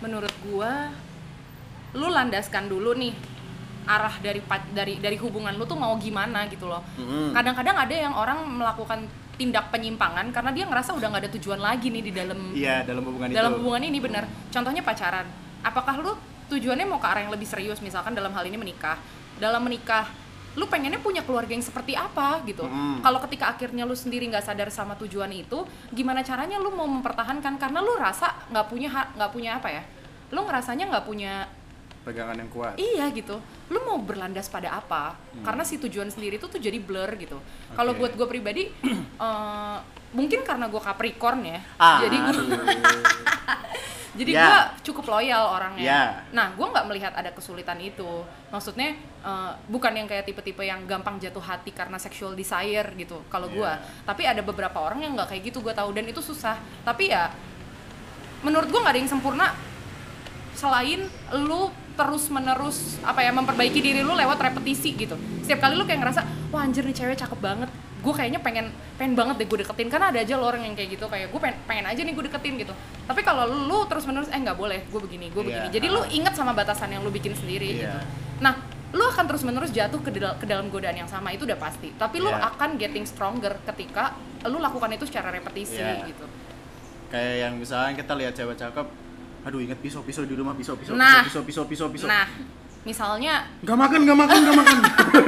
[0.01, 0.89] menurut gua
[1.91, 3.11] lu landaskan dulu nih
[3.81, 4.39] arah dari
[4.71, 6.85] dari dari hubungan lu tuh mau gimana gitu loh.
[6.95, 7.33] Mm-mm.
[7.33, 9.03] kadang-kadang ada yang orang melakukan
[9.35, 13.01] tindak penyimpangan karena dia ngerasa udah nggak ada tujuan lagi nih di dalam Iya, dalam
[13.03, 13.57] hubungan dalam itu.
[13.57, 14.23] hubungan ini bener.
[14.53, 15.25] Contohnya pacaran.
[15.61, 16.13] Apakah lu
[16.47, 17.81] tujuannya mau ke arah yang lebih serius?
[17.81, 19.01] Misalkan dalam hal ini menikah.
[19.41, 20.05] Dalam menikah
[20.51, 22.67] lu pengennya punya keluarga yang seperti apa gitu?
[22.67, 22.99] Mm.
[23.01, 27.57] kalau ketika akhirnya lu sendiri nggak sadar sama tujuan itu gimana caranya lu mau mempertahankan?
[27.57, 29.81] Karena lu rasa nggak punya nggak punya apa ya?
[30.29, 31.49] Lu ngerasanya nggak punya
[32.01, 32.73] Pegangan yang kuat.
[32.75, 33.37] iya gitu
[33.67, 37.37] lu mau berlandas pada apa karena si tujuan sendiri itu tuh jadi blur gitu
[37.71, 37.99] kalau Hmm.
[37.99, 38.09] Oke.
[38.09, 38.63] buat gue pribadi
[39.21, 39.77] eh,
[40.11, 42.47] mungkin karena gue Capricorn ya Ah, jadi gue aduh.
[44.19, 44.43] jadi Ya.
[44.43, 46.03] gue cukup loyal orangnya Ya.
[46.31, 48.09] nah gue nggak melihat ada kesulitan itu
[48.49, 53.47] maksudnya eh, bukan yang kayak tipe-tipe yang gampang jatuh hati karena sexual desire gitu kalau
[53.47, 53.79] gue Ya.
[54.03, 57.29] tapi ada beberapa orang yang nggak kayak gitu gue tahu dan itu susah tapi ya
[58.41, 59.53] menurut gue nggak ada yang sempurna
[60.51, 61.07] selain
[61.39, 66.01] lu terus menerus apa ya memperbaiki diri lu lewat repetisi gitu setiap kali lu kayak
[66.01, 67.69] ngerasa wah anjir nih cewek cakep banget
[68.01, 68.65] gue kayaknya pengen
[68.97, 71.37] pengen banget deh gue deketin karena ada aja lo orang yang kayak gitu kayak gue
[71.37, 72.73] pengen, pengen aja nih gue deketin gitu
[73.05, 75.73] tapi kalau lu terus menerus eh nggak boleh gue begini gue begini Iya.
[75.77, 77.77] jadi lu inget sama batasan yang lu bikin sendiri Iya.
[77.85, 77.97] gitu
[78.41, 78.57] nah
[78.91, 81.93] lu akan terus menerus jatuh ke, dal- ke dalam godaan yang sama itu udah pasti
[81.93, 82.49] tapi lu Iya.
[82.49, 86.01] akan getting stronger ketika lu lakukan itu secara repetisi Iya.
[86.03, 86.25] gitu
[87.07, 88.87] Kayak yang misalnya kita lihat cewek cakep,
[89.41, 91.25] aduh ingat pisau-pisau di rumah pisau-pisau Nah.
[91.25, 92.05] pisau-pisau pisau-pisau.
[92.05, 92.29] nah
[92.81, 94.77] misalnya Gak makan, gak makan, gak makan.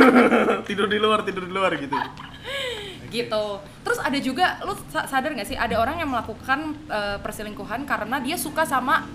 [0.68, 1.94] tidur di luar, tidur di luar gitu.
[3.12, 3.46] gitu
[3.80, 8.18] terus ada juga lu sa- sadar nggak sih ada orang yang melakukan eh, perselingkuhan karena
[8.18, 9.06] dia suka sama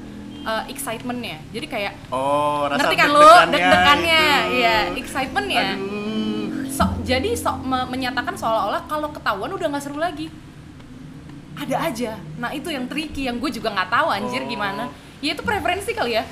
[0.41, 5.75] eh, excitementnya jadi kayak Oh, rasa ngerti kan lu deg-degannya iya excitementnya
[6.69, 10.31] so, jadi sok me- menyatakan seolah-olah kalau ketahuan udah nggak seru lagi
[11.59, 14.49] ada aja nah itu yang tricky yang gue juga nggak tahu anjir Oh.
[14.49, 14.85] gimana
[15.19, 16.25] ya itu preferensi kali ya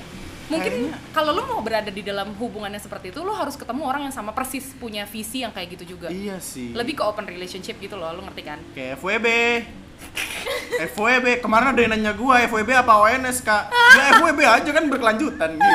[0.46, 0.72] mungkin
[1.10, 4.30] kalau lu mau berada di dalam hubungannya seperti itu lu harus ketemu orang yang sama
[4.30, 6.70] persis punya visi yang kayak gitu juga Iya sih.
[6.70, 9.26] lebih ke open relationship gitu loh lu ngerti kan kayak FWB.
[10.86, 13.62] FWB kemarin ada yang nanya gua FWB apa ONS kak?
[13.72, 15.74] Ya FWB aja kan berkelanjutan gitu.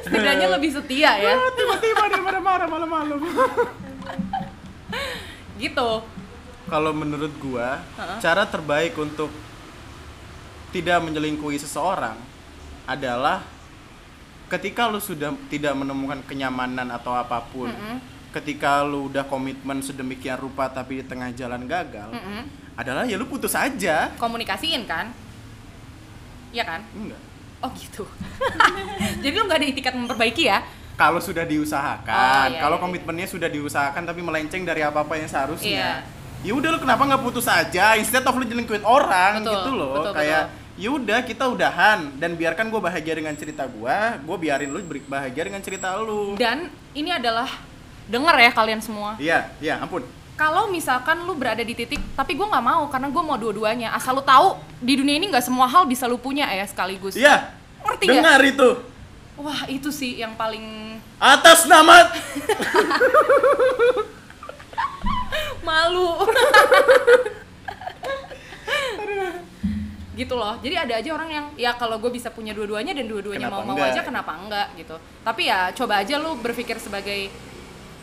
[0.00, 3.20] setidaknya lebih setia ya Tiba-tiba dia marah-marah malam-malam.
[5.56, 5.90] gitu
[6.74, 8.18] Kalau menurut gua, Heeh.
[8.18, 9.30] cara terbaik untuk
[10.70, 12.18] tidak menyelingkuhi seseorang
[12.82, 13.46] adalah
[14.50, 17.70] ketika lu sudah tidak menemukan kenyamanan atau apa pun.
[17.70, 18.02] Mm-mm.
[18.34, 22.42] Ketika lu udah komitmen sedemikian rupa tapi di tengah jalan gagal, Mm-mm.
[22.74, 24.10] adalah ya lu putus aja.
[24.18, 25.14] komunikasiin kan
[26.50, 27.18] Iya kan Enggak.
[27.62, 28.02] oh gitu
[29.22, 30.58] jadi lu nggak ada itikat memperbaiki ya
[30.94, 32.84] Kalau sudah diusahakan, Oh, iya, kalau iya.
[32.86, 36.02] komitmennya sudah diusahakan tapi melenceng dari apa-apa yang seharusnya.
[36.02, 36.23] Iya.
[36.44, 39.90] Ya udah lu kenapa nggak putus aja instead of lu jelingkuin orang Betul, gitu loh.
[39.96, 40.42] betul, kayak
[40.74, 45.62] yaudah kita udahan dan biarkan gue bahagia dengan cerita gue gue biarin lu bahagia dengan
[45.64, 47.48] cerita lu Dan ini adalah
[48.04, 49.16] denger ya kalian semua.
[49.16, 50.04] iya iya ampun
[50.34, 53.94] Kalau misalkan lu berada di titik, tapi gue nggak mau karena gue mau dua-duanya.
[53.94, 57.14] Asal lu tahu di dunia ini nggak semua hal bisa lu punya ya sekaligus.
[57.14, 58.68] iya Ngerti dengar itu
[59.34, 62.10] Wah itu sih yang paling atas nama
[65.64, 66.20] malu.
[70.14, 70.54] gitu loh.
[70.62, 73.74] Jadi ada aja orang yang ya kalau gue bisa punya dua-duanya dan dua-duanya mau mau
[73.74, 74.94] aja kenapa enggak gitu.
[75.26, 77.34] Tapi ya coba aja lu berpikir sebagai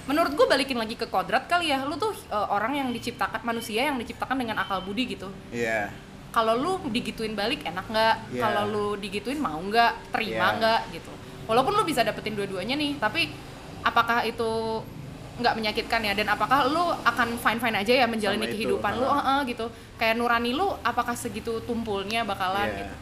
[0.09, 1.87] menurut gue balikin lagi ke kodrat kali ya.
[1.87, 5.31] Lu tuh eh, orang yang diciptakan manusia yang diciptakan dengan akal budi gitu.
[5.55, 5.87] iya
[6.31, 8.15] Kalau lu digituin balik enak nggak?
[8.35, 8.41] Iya.
[8.43, 10.11] Kalau lu digituin mau nggak?
[10.15, 10.57] Terima Iya.
[10.59, 11.11] nggak gitu.
[11.47, 13.27] Walaupun lu bisa dapetin dua-duanya nih, tapi
[13.83, 14.79] apakah itu
[15.37, 18.91] nggak menyakitkan ya dan apakah lu akan fine fine aja ya menjalani Sama itu, kehidupan
[18.95, 19.05] lu?
[19.05, 19.15] ha.
[19.15, 19.65] Heeh, gitu.
[19.95, 22.77] Kayak nurani lu apakah segitu tumpulnya bakalan Iya.
[22.83, 22.95] gitu?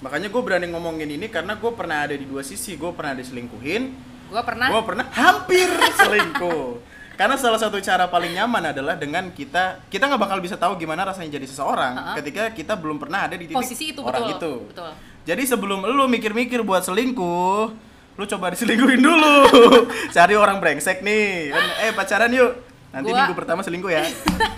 [0.00, 2.74] Makanya gue berani ngomongin ini karena gue pernah ada di dua sisi.
[2.74, 3.82] Gue pernah diselingkuhin
[4.24, 6.66] gua pernah gue pernah hampir selingkuh.
[7.14, 11.06] Karena salah satu cara paling nyaman adalah dengan kita kita nggak bakal bisa tahu gimana
[11.06, 12.14] rasanya jadi seseorang Ha-ha.
[12.18, 14.34] ketika kita belum pernah ada di titik posisi itu orang betul.
[14.34, 14.52] itu.
[14.74, 14.90] Betul.
[15.22, 17.70] Jadi sebelum lu mikir-mikir buat selingkuh
[18.14, 19.36] lu coba diselingkuhin dulu.
[20.14, 21.50] Cari orang brengsek nih.
[21.50, 22.52] Kan eh pacaran yuk.
[22.90, 24.06] Nanti Gua- minggu pertama selingkuh ya.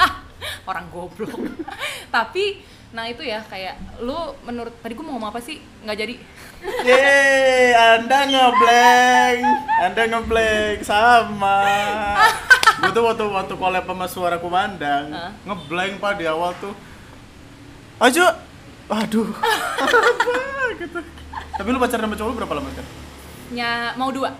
[0.68, 1.32] Orang goblok.
[2.10, 5.56] Tapi nah itu ya kayak lu menurut tadi gua mau ngomong apa sih?
[5.82, 6.14] Nggak jadi.
[6.88, 9.40] Yeay, Anda ngeblank,
[9.78, 11.58] Anda ngeblank sama.
[12.76, 15.32] Gue tuh waktu waktu collab sama suara kumandang, Hah?
[15.44, 16.72] ngeblank pak di awal tuh.
[17.96, 18.36] Aja,
[18.86, 19.32] aduh,
[20.76, 21.00] gitu.
[21.56, 22.86] Tapi lu pacaran sama cowok lu berapa lama kan?
[23.50, 24.30] Nya mau dua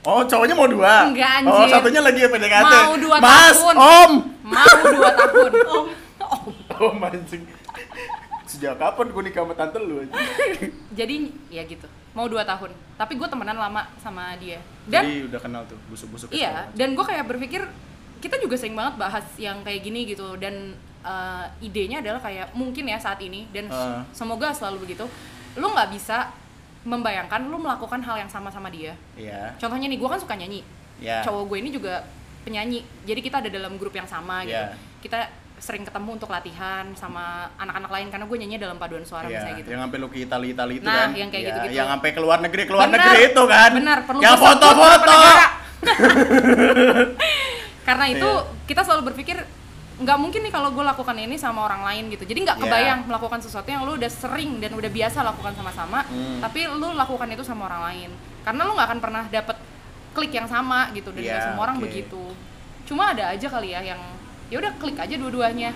[0.00, 1.10] Oh, cowoknya mau dua?
[1.10, 1.74] Enggak, Oh, anjir.
[1.74, 2.64] satunya lagi PDKT.
[2.80, 3.74] Mau dua Mas, tahun.
[3.76, 4.12] Om.
[4.46, 5.86] mau dua tahun om
[6.18, 7.42] om Oh, mancing.
[8.46, 10.14] Sejak kapan gue nikah sama tante lu aja?
[10.98, 11.14] jadi
[11.46, 15.62] ya gitu mau dua tahun tapi gue temenan lama sama dia dan Jadi udah kenal
[15.62, 16.32] tuh, busuk-busuk.
[16.32, 17.62] iya dan gue kayak berpikir
[18.18, 22.88] kita juga sering banget bahas yang kayak gini gitu dan eh, idenya adalah kayak mungkin
[22.88, 24.02] ya saat ini dan Ah.
[24.10, 25.04] semoga selalu begitu
[25.54, 26.32] lu nggak bisa
[26.88, 29.52] membayangkan lu melakukan hal yang sama sama dia Iya.
[29.56, 30.64] contohnya nih gue kan suka nyanyi
[30.98, 31.20] Iya.
[31.22, 32.02] cowok gue ini juga
[32.42, 34.72] penyanyi jadi kita ada dalam grup yang sama gitu Iya.
[34.98, 35.18] kita
[35.58, 39.56] sering ketemu untuk latihan sama anak-anak lain karena gue nyanyi dalam paduan suara Iya, misalnya
[39.58, 41.74] gitu yang sampai lu ke Itali Itali itu Nah, kan yang kayak Iya, gitu-gitu.
[41.76, 45.18] yang sampai ke luar negeri ke luar Benar, negeri itu kan benar, perlu yang foto-foto
[47.84, 48.66] karena itu Iya.
[48.66, 49.36] kita selalu berpikir
[49.98, 52.64] nggak mungkin nih kalau gue lakukan ini sama orang lain gitu jadi nggak Iya.
[52.64, 56.38] kebayang melakukan sesuatu yang lu udah sering dan udah biasa lakukan sama-sama Hmm.
[56.38, 59.56] tapi lu lakukan itu sama orang lain karena lu nggak akan pernah dapet
[60.10, 61.84] klik yang sama gitu dan Iya, nggak semua orang oke.
[61.84, 62.22] begitu
[62.84, 64.00] cuma ada aja kali ya yang
[64.46, 65.74] ya udah klik aja dua-duanya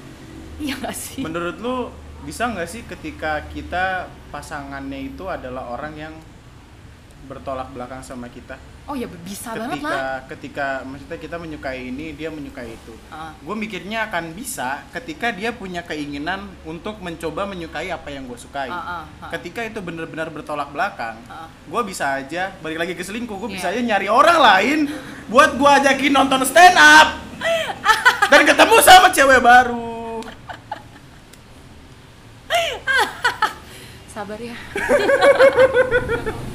[0.62, 1.90] iya gak sih menurut lu
[2.22, 6.14] bisa nggak sih ketika kita pasangannya itu adalah orang yang
[7.24, 8.54] bertolak belakang sama kita
[8.86, 13.34] oh ya bisa banget ketika lah ketika maksudnya kita menyukai ini dia menyukai itu Ah.
[13.34, 18.70] gue mikirnya akan bisa ketika dia punya keinginan untuk mencoba menyukai apa yang gue sukai
[18.70, 19.30] Ah, ah, ah.
[19.34, 21.50] ketika itu benar-benar bertolak belakang Ah.
[21.50, 23.82] gue bisa aja balik lagi ke selingkuh gue bisa Iya.
[23.82, 24.78] aja nyari orang lain
[25.26, 27.18] buat gue ajakin nonton stand up
[28.30, 30.22] dan ketemu sama cewek baru
[34.14, 34.54] sabar ya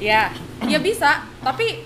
[0.00, 0.22] ya
[0.64, 1.82] ya bisa tapi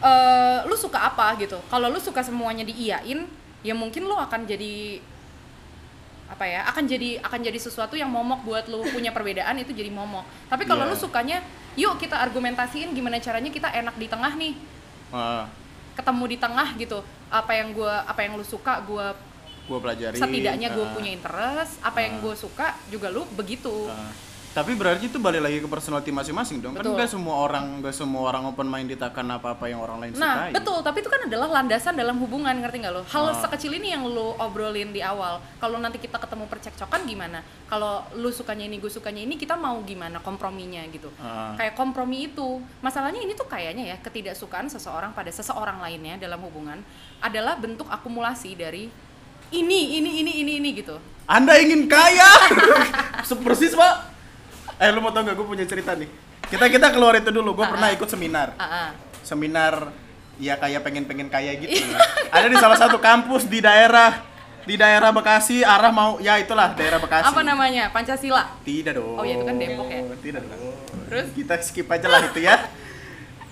[0.00, 3.24] eh, lu suka apa gitu kalau lu suka semuanya diiyain
[3.64, 5.00] ya mungkin lu akan jadi
[6.24, 9.92] apa ya akan jadi akan jadi sesuatu yang momok buat lu punya perbedaan itu jadi
[9.92, 10.92] momok tapi kalau Iya.
[10.92, 11.38] lu sukanya
[11.76, 14.54] yuk kita argumentasiin gimana caranya kita enak di tengah nih
[15.12, 15.46] Wah,
[15.94, 16.98] ketemu di tengah gitu
[17.28, 19.12] apa yang gua apa yang lu suka gua
[19.64, 20.92] gue pelajari setidaknya ah.
[20.92, 24.12] punya interest apa yang gue suka juga lu begitu Ah.
[24.54, 26.94] Tapi berarti itu balik lagi ke personality masing-masing dong Betul.
[26.94, 30.46] kan gak semua orang gak semua orang open minded akan apa-apa yang orang lain Nah,
[30.46, 33.02] sukai betul, tapi itu kan adalah landasan dalam hubungan, ngerti nggak lo?
[33.02, 33.34] Hal Ah.
[33.34, 35.42] sekecil ini yang lo obrolin di awal.
[35.58, 37.42] Kalau nanti kita ketemu percekcokan gimana?
[37.66, 41.10] Kalau lu sukanya ini, gue sukanya ini, kita mau gimana komprominya gitu.
[41.18, 41.58] Ah.
[41.58, 42.62] Kayak kompromi itu.
[42.78, 46.78] Masalahnya ini tuh kayaknya ya, ketidaksukaan seseorang pada seseorang lainnya dalam hubungan
[47.18, 48.86] adalah bentuk akumulasi dari
[49.50, 50.94] ini, ini, ini, ini, ini gitu.
[51.26, 52.30] Anda ingin kaya?
[53.44, 54.13] Persis pak.
[54.76, 56.08] Eh lu mau tau gak gue punya cerita nih.
[56.44, 57.56] Kita kita keluar itu dulu.
[57.56, 57.96] Gue Ah, pernah ah.
[57.96, 58.48] ikut seminar.
[58.54, 58.88] Ah, ah.
[59.22, 59.94] Seminar
[60.36, 61.70] ya kayak pengen pengen kaya gitu.
[61.72, 61.98] Iya.
[62.30, 64.20] Ada di salah satu kampus di daerah
[64.64, 67.30] di daerah Bekasi arah mau ya itulah daerah Bekasi.
[67.30, 67.92] Apa namanya?
[67.92, 68.58] Pancasila.
[68.62, 69.14] Tidak dong.
[69.14, 70.00] Oh, iya, itu kan Depok ya.
[70.20, 70.60] Tidak dong.
[71.04, 71.26] Terus?
[71.36, 72.56] kita skip aja lah itu ya.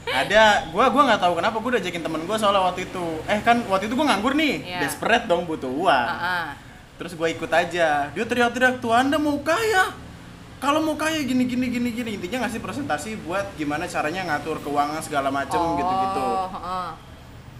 [0.02, 3.06] Ada, gua gua nggak tahu kenapa gua udah ajakin temen gua soalnya waktu itu.
[3.30, 4.78] Eh kan waktu itu gua nganggur nih, Iya.
[4.82, 5.88] desperate dong butuh uang.
[6.10, 6.46] Ah, ah.
[6.92, 9.90] terus gue ikut aja dia teriak-teriak tuh anda mau kaya
[10.62, 15.02] kalau mau kaya gini gini gini gini intinya ngasih presentasi buat gimana caranya ngatur keuangan
[15.02, 16.88] segala macem gitu gitu Oh, heeh.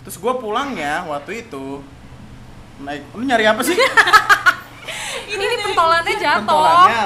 [0.07, 1.83] terus gue pulang ya waktu itu
[2.87, 3.75] naik lu nyari apa sih?
[5.33, 6.39] Ini nih pentolannya jatuh.
[6.47, 7.05] pentolannya.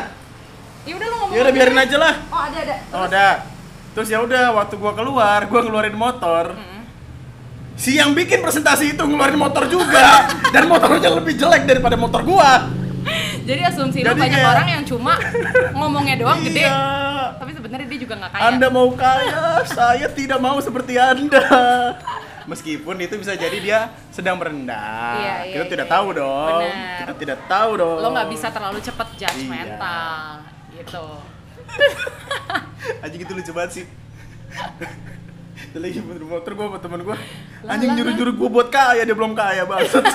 [0.84, 1.32] Ya udah lu ngomong.
[1.32, 2.14] ya udah biarin aja lah.
[2.28, 2.76] Oh, ada ada.
[2.92, 3.32] oh udah
[3.96, 6.44] terus ya udah waktu gue keluar gue ngeluarin motor.
[7.76, 10.28] Si yang bikin presentasi itu ngeluarin motor juga.
[10.52, 12.75] Dan motornya lebih jelek daripada motor gua
[13.46, 15.14] Jadi asumsi lu Jadi banyak kayak- orang yang cuma
[15.78, 16.66] ngomongnya doang gede.
[16.66, 16.82] Iya.
[17.38, 18.42] Tapi sebenarnya dia juga nggak kaya.
[18.50, 21.44] Anda mau kaya, saya tidak mau seperti Anda.
[22.46, 23.78] Meskipun itu bisa jadi dia
[24.10, 25.18] sedang merendah.
[25.18, 25.94] Iya, iya, kita tidak iya.
[25.94, 26.62] tahu dong.
[26.62, 26.98] Benar.
[26.98, 27.98] Kita tidak tahu dong.
[28.02, 30.76] Lo nggak bisa terlalu cepet judgmental Iya.
[30.76, 31.06] gitu.
[33.06, 33.84] Anjing itu lucu banget sih.
[35.66, 37.16] Dia lagi bener motor gua sama temen gua.
[37.62, 39.90] Lah, Anjing nyuruh-nyuruh gua buat kaya, dia belum kaya banget.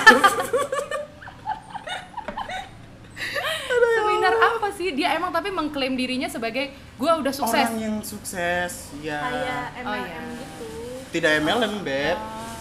[4.22, 4.88] Seminar apa sih?
[4.94, 7.66] Dia emang tapi mengklaim dirinya sebagai gua udah sukses.
[7.66, 9.18] Orang yang sukses, ya.
[9.18, 10.20] Kayak Oh, MLM iya.
[10.38, 10.66] gitu.
[11.10, 12.18] Tidak MLM, Beb.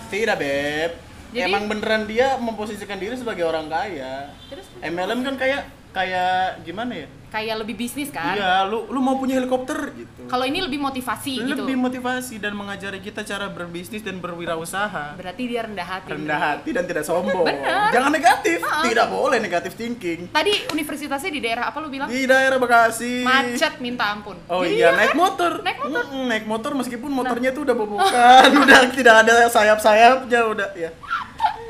[0.10, 0.92] Tidak, Beb.
[1.32, 4.34] Jadi- Emang beneran dia memposisikan diri sebagai orang kaya.
[4.50, 7.08] Terus MLM kan kayak kayak gimana ya?
[7.32, 8.36] Kayak lebih bisnis kan?
[8.36, 10.28] Iya, lu lu mau punya helikopter gitu.
[10.28, 11.64] Kalau ini lebih motivasi gitu.
[11.64, 15.16] lebih motivasi dan mengajari kita cara berbisnis dan berwirausaha.
[15.16, 16.12] Berarti dia rendah hati.
[16.12, 17.48] Rendah hati dan tidak sombong.
[17.48, 17.90] Bener.
[17.96, 18.60] Jangan negatif.
[18.60, 20.28] Tidak boleh negatif thinking.
[20.28, 22.12] Tadi universitasnya di daerah apa lu bilang?
[22.12, 23.24] Di daerah Bekasi.
[23.24, 24.36] Macet minta ampun.
[24.52, 25.22] Oh Jadi iya, ya naik kan?
[25.24, 25.52] motor.
[25.64, 26.04] Naik motor.
[26.04, 30.92] Mm-mm, naik motor meskipun motornya tuh udah bobokan, udah tidak ada sayap-sayapnya, udah ya.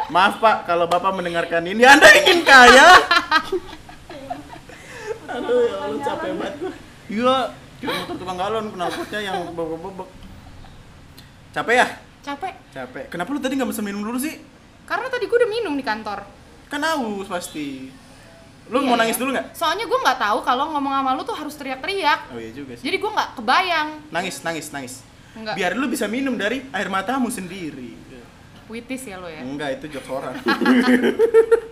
[0.09, 2.87] Maaf Pak, kalau Bapak mendengarkan ini, Anda ingin kaya?
[5.31, 6.73] Aduh, ya Allah capek banget gua.
[7.11, 7.35] Iya,
[7.79, 10.09] kira motor tukang galon, knalpotnya yang bobok-bobok.
[11.51, 11.87] Capek ya?
[12.21, 12.53] Capek.
[12.71, 13.05] Capek.
[13.11, 14.39] Kenapa lu tadi nggak mesen minum dulu sih?
[14.87, 16.23] Karena tadi gue udah minum di kantor.
[16.71, 17.91] Kan haus pasti.
[18.71, 19.21] Lu Iya, mau nangis iya.
[19.23, 19.47] dulu nggak?
[19.51, 22.19] Soalnya gue nggak tahu kalau ngomong sama lu tuh harus teriak-teriak.
[22.31, 22.83] Oh iya juga sih.
[22.87, 23.89] Jadi gue nggak kebayang.
[24.13, 24.93] Nangis, nangis, nangis.
[25.35, 25.55] Enggak.
[25.59, 27.95] Biar lu bisa minum dari air matamu sendiri.
[28.67, 29.43] Puitis ya lo ya.
[29.43, 30.35] Enggak, itu jokes orang.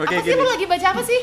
[0.00, 0.40] Oke, apa sih gini.
[0.40, 1.20] lu lagi baca apa sih?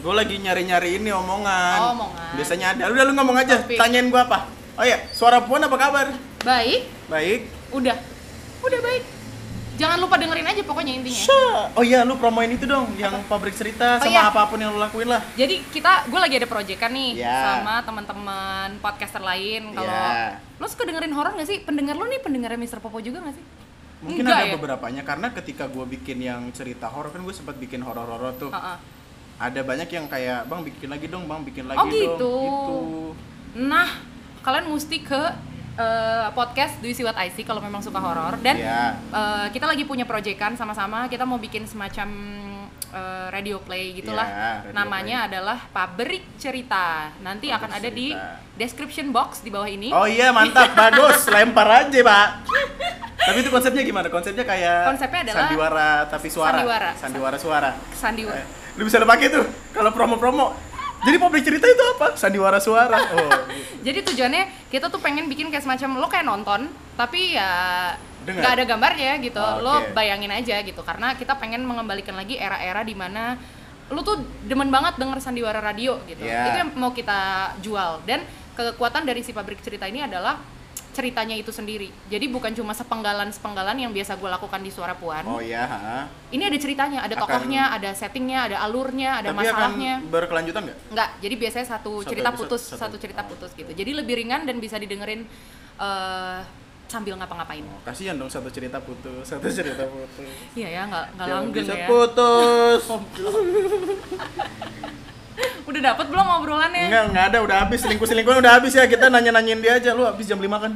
[0.00, 1.78] Gue lagi nyari-nyari ini omongan.
[1.82, 2.30] Oh, omongan.
[2.38, 2.82] Biasanya ada.
[2.88, 3.58] Udah lu ngomong aja.
[3.58, 3.74] Topik.
[3.74, 4.46] Tanyain gua apa?
[4.78, 6.14] Oh iya, suara puan apa kabar?
[6.40, 6.86] Baik.
[7.10, 7.50] Baik.
[7.68, 7.98] Udah.
[8.62, 9.02] Udah baik.
[9.76, 11.24] Jangan lupa dengerin aja pokoknya intinya.
[11.24, 11.72] Sya.
[11.72, 14.28] Oh iya, lu promoin itu dong, yang pabrik cerita Oh sama iya.
[14.28, 15.24] apa pun yang lu lakuin lah.
[15.34, 17.32] Jadi kita, gue lagi ada proyekan nih Ya.
[17.56, 19.72] sama teman-teman podcaster lain.
[19.72, 20.36] Kalau Ya.
[20.36, 21.64] lo suka dengerin horor gak sih?
[21.64, 22.78] Pendengar lo nih pendengarnya Mr.
[22.78, 23.44] Popo juga gak sih?
[24.00, 24.54] Mungkin Enggak ada ya?
[24.54, 28.48] beberapanya karena ketika gua bikin yang cerita horor kan gue sempat bikin horor-horor tuh.
[28.48, 28.76] Heeh.
[29.38, 32.32] Ada banyak yang kayak, "Bang, bikin lagi dong, Bang, bikin lagi Oh, dong." gitu.
[32.34, 32.78] Gitu.
[33.62, 33.88] Nah,
[34.40, 35.22] kalian mesti ke
[35.72, 39.00] eh, podcast Do You See What I See kalau memang suka horor dan Iya.
[39.00, 42.08] eh, kita lagi punya proyekan sama-sama kita mau bikin semacam
[42.90, 48.36] eh, radio play gitulah radio namanya adalah pabrik cerita nanti Pabrik akan ada di Cerita.
[48.58, 51.24] description box di bawah ini Oh iya, mantap, bagus.
[51.26, 52.28] Lempar aja, Pak.
[53.20, 54.08] Tapi itu konsepnya gimana?
[54.08, 56.50] Konsepnya kayak Konsepnya adalah sandiwara tapi suara.
[56.52, 56.90] sandiwara.
[56.96, 57.70] Sandiwara suara.
[57.92, 60.56] sandiwara Eh, lu bisa lu pakai tuh kalau promo-promo.
[61.00, 62.12] Jadi publik cerita itu apa?
[62.14, 62.98] Sandiwara suara.
[63.10, 63.32] Oh.
[63.80, 66.60] jadi tujuannya kita tuh pengen bikin kayak semacam lo kayak nonton
[66.94, 67.48] tapi ya
[68.22, 69.92] nggak ada gambarnya gitu Oh, lo oke.
[69.92, 73.40] bayangin aja gitu karena kita pengen mengembalikan lagi era-era di mana
[73.88, 76.44] lo tuh demen banget denger sandiwara radio gitu Iya.
[76.44, 77.18] itu yang mau kita
[77.58, 78.20] jual dan
[78.52, 80.36] kekuatan dari si pabrik cerita ini adalah
[81.00, 85.24] ceritanya itu sendiri jadi bukan cuma sepenggalan sepenggalan yang biasa gue lakukan di suara puan
[85.24, 86.04] Oh iya, ha.
[86.28, 90.60] ini ada ceritanya ada Akan- tokohnya ada settingnya ada alurnya ada Tapi masalahnya akan berkelanjutan
[90.68, 90.78] nggak?
[90.92, 92.76] Enggak, jadi biasanya satu, Satu cerita episode, putus, satu.
[92.76, 93.70] satu, cerita putus gitu.
[93.70, 95.24] Jadi lebih ringan dan bisa didengerin
[95.78, 96.38] eh,
[96.84, 97.62] sambil ngapa-ngapain.
[97.62, 100.28] Oh, kasihan dong satu cerita putus, satu cerita putus.
[100.52, 101.86] Iya ya, nggak nggak langgeng bisa ya.
[101.88, 102.82] putus.
[105.70, 106.86] Udah dapat belum obrolannya?
[106.90, 107.78] Enggak, enggak ada, udah habis.
[107.80, 108.84] Selingkuh-selingkuhan udah habis ya.
[108.84, 109.90] Kita nanya-nanyain dia aja.
[109.94, 110.72] Lu habis jam 5 kan?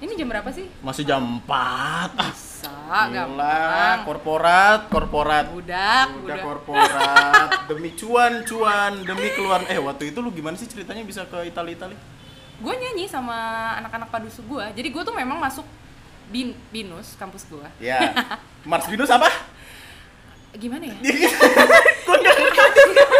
[0.00, 0.64] Ini jam berapa sih?
[0.80, 1.48] Masih jam 4.
[1.48, 2.72] Ah, Bisa,
[3.08, 5.48] Gila, korporat, korporat.
[5.52, 6.40] Udah budak.
[6.40, 11.40] korporat demi cuan cuan demi keluar eh waktu itu lu gimana sih ceritanya bisa ke
[11.44, 11.96] Italia Italia
[12.60, 13.32] Gue nyanyi sama
[13.80, 14.64] anak-anak padusu gue.
[14.76, 15.64] Jadi gue tuh memang masuk
[16.28, 17.64] bin, binus kampus gue.
[17.80, 18.12] ya
[18.68, 19.28] Mars Venus apa
[20.52, 20.96] Gimana ya?
[22.10, 23.19] Nggak ngerti.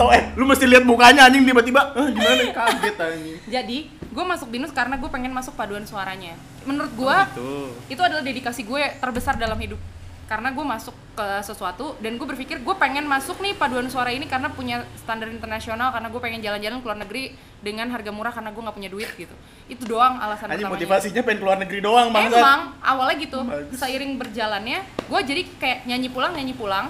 [0.00, 1.92] Tau eh lu mesti lihat mukanya anjing tiba-tiba.
[1.92, 2.42] Ah, gimana?
[2.56, 3.38] Kaget anjing.
[3.60, 6.40] Jadi gue masuk binus karena gue pengen masuk paduan suaranya.
[6.64, 7.48] Menurut gue gitu.
[7.92, 9.76] itu adalah dedikasi gue terbesar dalam hidup.
[10.24, 14.24] Karena gue masuk ke sesuatu dan gue berpikir gue pengen masuk nih paduan suara ini
[14.30, 18.54] karena punya standar internasional karena gue pengen jalan-jalan ke luar negeri dengan harga murah karena
[18.54, 19.34] gue nggak punya duit gitu.
[19.68, 22.30] Itu doang alasan Anjing utamanya motivasinya pengen keluar negeri doang bang.
[22.30, 23.40] Emang awalnya gitu.
[23.44, 23.76] Bagus.
[23.76, 26.88] seiring berjalannya gue jadi kayak nyanyi pulang nyanyi pulang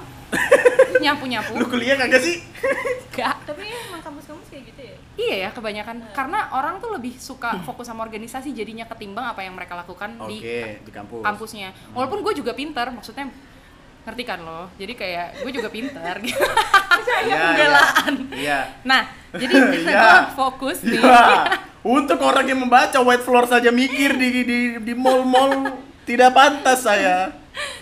[0.98, 2.38] nyapu nyapu Lu kuliah kagak sih?
[3.10, 4.96] gak Tapi emang kampus-kampus kayak gitu ya?
[5.16, 9.52] Iya ya kebanyakan karena orang tuh lebih suka fokus sama organisasi jadinya ketimbang apa yang
[9.52, 11.20] mereka lakukan di Oke, di kampus.
[11.20, 11.68] kampusnya.
[11.90, 13.28] Walaupun gue juga pinter, maksudnya
[14.00, 14.72] ngerti kan lo?
[14.74, 16.40] Jadi kayak gue juga pinter gitu.
[17.20, 18.14] Iya, pembelaan.
[18.32, 18.58] Iya.
[18.82, 19.02] Nah,
[19.34, 19.54] jadi
[19.84, 20.00] Iya.
[20.00, 21.00] gue fokus nih.
[21.00, 21.24] Iya.
[21.96, 27.32] Untuk orang yang membaca white floor saja mikir di di di mall-mall tidak pantas saya.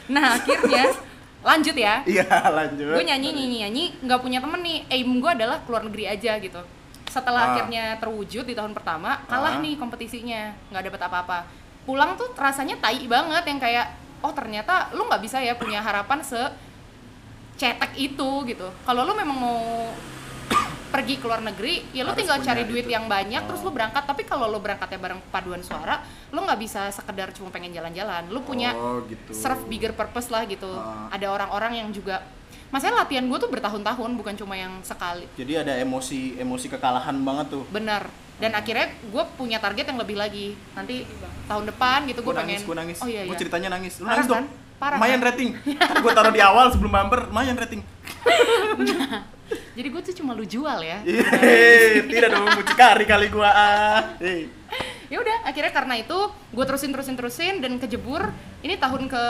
[0.07, 0.95] Nah akhirnya
[1.41, 2.03] lanjut ya.
[2.09, 2.95] Iya, lanjut.
[2.99, 4.79] Gue nyanyi nyanyi nyanyi nggak punya temen nih.
[4.91, 6.61] Aim gue adalah keluar negeri aja gitu.
[7.09, 7.49] Setelah Ah.
[7.55, 9.63] akhirnya terwujud di tahun pertama, kalah Ah.
[9.63, 11.39] nih kompetisinya, nggak dapat apa-apa.
[11.89, 13.87] Pulang tuh rasanya tai banget yang kayak
[14.21, 16.37] oh ternyata lu nggak bisa ya punya harapan se
[17.57, 18.69] cetek itu gitu.
[18.85, 19.63] Kalau lu memang mau
[20.89, 22.93] pergi ke luar negeri, ya lu Harus tinggal cari duit itu.
[22.93, 23.67] yang banyak terus Oh.
[23.67, 24.03] lu berangkat.
[24.03, 28.27] Tapi kalau lu berangkatnya bareng paduan suara, lu nggak bisa sekedar cuma pengen jalan-jalan.
[28.27, 29.31] Lu punya Oh, gitu.
[29.31, 30.69] serve bigger purpose lah gitu.
[30.69, 31.09] Ah.
[31.11, 32.25] Ada orang-orang yang juga
[32.69, 35.25] Masalah latihan gue tuh bertahun-tahun bukan cuma yang sekali.
[35.33, 37.65] Jadi ada emosi emosi kekalahan banget tuh.
[37.73, 38.05] Bener.
[38.37, 40.53] Dan akhirnya gue punya target yang lebih lagi.
[40.77, 41.09] Nanti
[41.49, 42.61] tahun depan gitu gue Gue pengen.
[42.61, 43.01] gue nangis.
[43.01, 43.41] Oh iya Gue iya.
[43.41, 43.97] ceritanya nangis.
[43.97, 44.37] Lu Parah nangis kan?
[44.37, 44.47] dong.
[44.77, 45.29] Parah Lumayan kan?
[45.33, 45.51] rating.
[46.05, 47.81] gue taruh di awal sebelum bumper, lumayan rating.
[49.49, 50.99] Jadi gue tuh cuma lu jual ya.
[51.03, 53.27] Yeay, tidak dong mucikari kali.
[54.21, 54.51] Hei.
[55.09, 56.19] ya udah akhirnya karena itu
[56.53, 58.29] gue terusin terusin terusin dan kejebur.
[58.61, 59.25] Ini tahun ke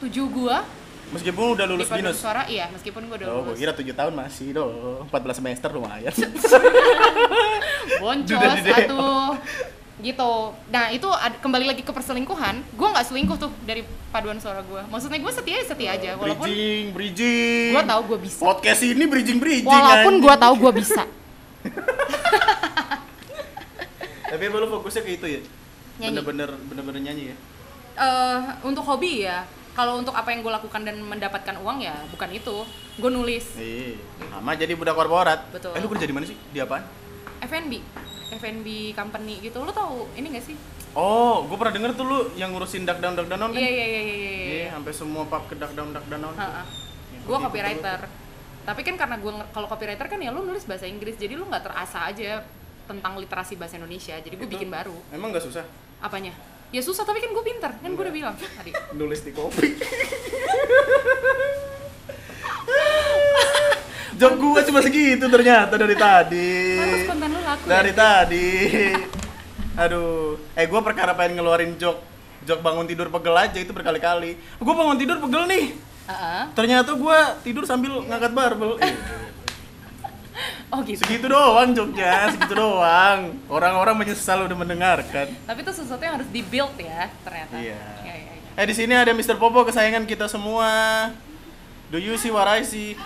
[0.00, 0.56] tujuh gue
[1.04, 2.18] Meskipun udah lulus binus.
[2.18, 2.42] suara.
[2.44, 3.60] Iya meskipun gue udah Oh, gue lulus.
[3.60, 4.72] kira 7 tahun masih dong.
[5.06, 6.10] 14 semester lumayan.
[8.00, 8.72] Boncos DO.
[8.72, 9.30] atuh.
[9.94, 10.32] Gitu.
[10.68, 12.66] Nah itu ad- kembali lagi ke perselingkuhan.
[12.74, 14.82] Gue nggak selingkuh tuh dari paduan suara gue.
[14.90, 16.18] Maksudnya gue setia setia aja.
[16.18, 17.70] Walaupun bridging, bridging.
[17.78, 18.40] gue tahu gue bisa.
[18.42, 19.70] Podcast ini bridging bridging.
[19.70, 21.02] Walaupun gue tahu gue bisa.
[24.34, 25.40] Tapi lu fokusnya ke itu ya?
[26.02, 26.10] Nyanyi.
[26.10, 27.36] Bener-bener bener-bener nyanyi ya?
[27.94, 29.46] Eh untuk hobi ya.
[29.74, 32.66] Kalau untuk apa yang gue lakukan dan mendapatkan uang ya bukan itu.
[32.98, 33.94] Gue nulis Iya.
[34.30, 35.46] Sama jadi budak korporat.
[35.54, 35.70] Betul.
[35.74, 36.34] Eh lu kerja di mana sih?
[36.50, 36.82] Di apaan?
[37.44, 37.76] F&B,
[38.38, 39.62] F&B company gitu.
[39.62, 40.56] Lo tahu ini gak sih?
[40.94, 43.58] Oh, gue pernah denger tuh lu yang ngurusin dak down dak down kan?
[43.58, 44.14] Iya iya iya iya.
[44.14, 44.44] iya.
[44.46, 46.22] Iya, sampai semua pub ke dak down dak down.
[47.26, 48.00] Gue copywriter.
[48.64, 51.66] Tapi kan karena gue kalau copywriter kan ya lu nulis bahasa Inggris, jadi lu nggak
[51.66, 52.46] terasa aja
[52.84, 54.16] tentang literasi bahasa Indonesia.
[54.16, 54.94] Jadi gue bikin baru.
[55.12, 55.64] Emang gak susah
[56.04, 56.32] Apanya?
[56.74, 58.74] Ya susah tapi kan gue pinter, kan gue udah bilang tadi.
[58.98, 59.68] nulis di kopi?
[64.14, 66.54] Jok gua cuma segitu ternyata dari tadi.
[66.78, 67.96] Terus konten lu laku Dari ya?
[67.96, 68.48] tadi.
[69.74, 71.98] Aduh, eh gua perkara pengen ngeluarin jok
[72.44, 74.38] jok bangun tidur pegel aja itu berkali-kali.
[74.62, 75.64] Gua bangun tidur pegel nih.
[76.04, 76.42] Heeh.
[76.54, 78.78] Ternyata gua tidur sambil ngangkat barbel.
[78.78, 78.94] Eh,
[80.68, 80.98] Oh gitu.
[80.98, 83.38] segitu doang joknya, segitu doang.
[83.46, 85.30] Orang-orang menyesal udah mendengarkan.
[85.30, 87.54] Tapi itu sesuatu yang harus di-build ya ternyata.
[87.54, 87.78] Iya.
[88.02, 88.34] Iya.
[88.58, 89.38] Eh di sini ada Mr.
[89.38, 90.70] Popo kesayangan kita semua.
[91.90, 92.98] Do you see what I see?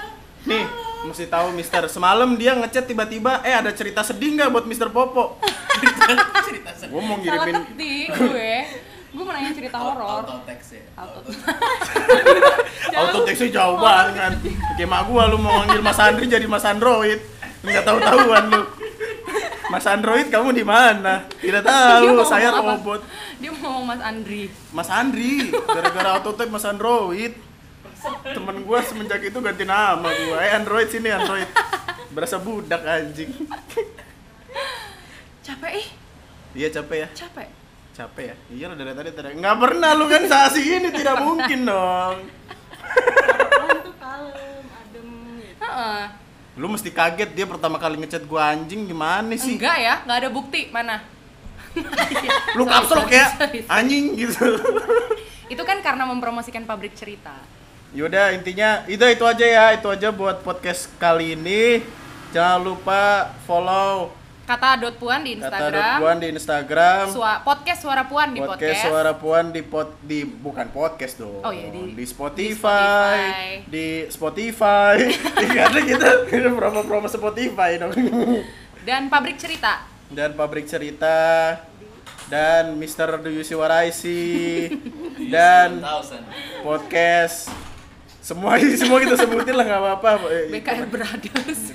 [0.49, 0.65] Nih,
[1.07, 1.87] mesti tahu Mister.
[1.87, 4.91] Semalam dia ngechat tiba-tiba, eh ada cerita sedih nggak buat Mr.
[4.91, 5.39] Popo?
[6.49, 6.91] cerita sedih.
[6.91, 8.55] Gue mau Salah ngirimin ketik gue.
[9.09, 10.21] Gue mau nanya cerita horor.
[10.45, 10.83] teks ya.
[10.99, 11.21] Auto.
[12.93, 14.33] auto teksnya jauh banget kan.
[14.77, 17.21] Kayak mak gua lu mau manggil Mas Andri jadi Mas Android.
[17.65, 18.63] Nggak tahu-tahuan lu.
[19.69, 21.29] Mas Android kamu di mana?
[21.41, 23.05] Tidak tahu, saya robot.
[23.37, 24.43] Dia mau ngomong Mas Andri.
[24.73, 27.48] Mas Andri, gara-gara autotype Mas Android.
[28.25, 30.39] Temen gua semenjak itu ganti nama gua.
[30.41, 31.49] Eh Android sini Android.
[32.09, 33.31] Berasa budak anjing.
[35.43, 35.89] Capek ih,
[36.55, 37.09] Iya capek ya?
[37.17, 37.49] capek.
[37.93, 38.37] Capek ya?
[38.49, 42.17] Iya lo dari tadi tidak nggak pernah lu kan sasi ini tidak mungkin dong.
[42.79, 45.09] Perempuan tuh kalem, adem
[45.41, 45.61] gitu.
[45.61, 46.03] Heeh.
[46.55, 49.57] Lu mesti kaget dia pertama kali ngechat gua anjing gimana sih?
[49.57, 51.03] Enggak ya, nggak ada bukti mana.
[52.55, 53.35] Lu kapsul ya
[53.79, 54.59] anjing gitu.
[55.49, 57.35] Itu kan karena mempromosikan pabrik cerita.
[57.91, 61.81] Yaudah intinya itu itu aja ya itu aja buat podcast kali ini.
[62.31, 64.13] Jangan lupa follow
[64.45, 65.97] Kata dot puan di kata Instagram.
[66.01, 67.05] Puan di Instagram.
[67.13, 68.81] Sua- podcast suara puan di podcast, podcast.
[68.81, 75.47] suara puan di pot di bukan podcast dong Oh iya, di- Spotify di Spotify di
[75.53, 77.93] karena kita kita promo-promo Spotify dong
[78.89, 79.85] Dan pabrik cerita.
[80.09, 81.17] dan pabrik cerita
[82.33, 83.21] dan Mr.
[83.21, 84.73] Do You See What I See
[85.35, 85.85] dan
[86.65, 87.68] podcast
[88.29, 90.11] semua semua kita sebutin lah nggak apa-apa
[90.53, 91.73] BKR Brothers.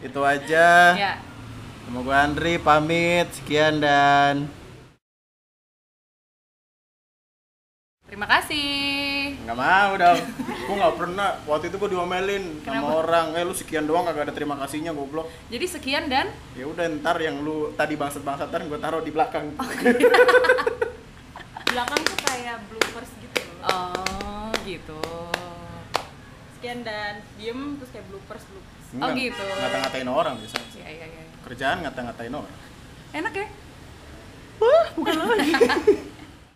[0.00, 1.12] itu aja ya.
[1.84, 4.48] Sama gue Andri pamit sekian dan
[8.06, 9.34] Terima kasih.
[9.44, 10.18] Nggak mau dong.
[10.38, 11.28] Gue nggak pernah.
[11.42, 13.02] Waktu itu gue diomelin sama Kenapa?
[13.02, 13.26] orang.
[13.34, 15.26] Eh lu sekian doang kagak ada terima kasihnya goblok.
[15.50, 19.52] Jadi sekian dan Ya udah ntar yang lu tadi bangsat-bangsatan gue taruh di belakang.
[21.76, 25.02] belakang tuh kayak bloopers gitu loh oh gitu.
[26.56, 29.42] Sekian dan diem terus kayak bloopers bloopers Oh, gitu.
[29.42, 30.68] Ngata-ngatain orang biasanya.
[30.78, 31.22] Iya iya iya.
[31.44, 32.54] Kerjaan ngata-ngatain orang.
[33.12, 33.46] Enak ya?
[34.62, 35.52] Wah, bukan lagi.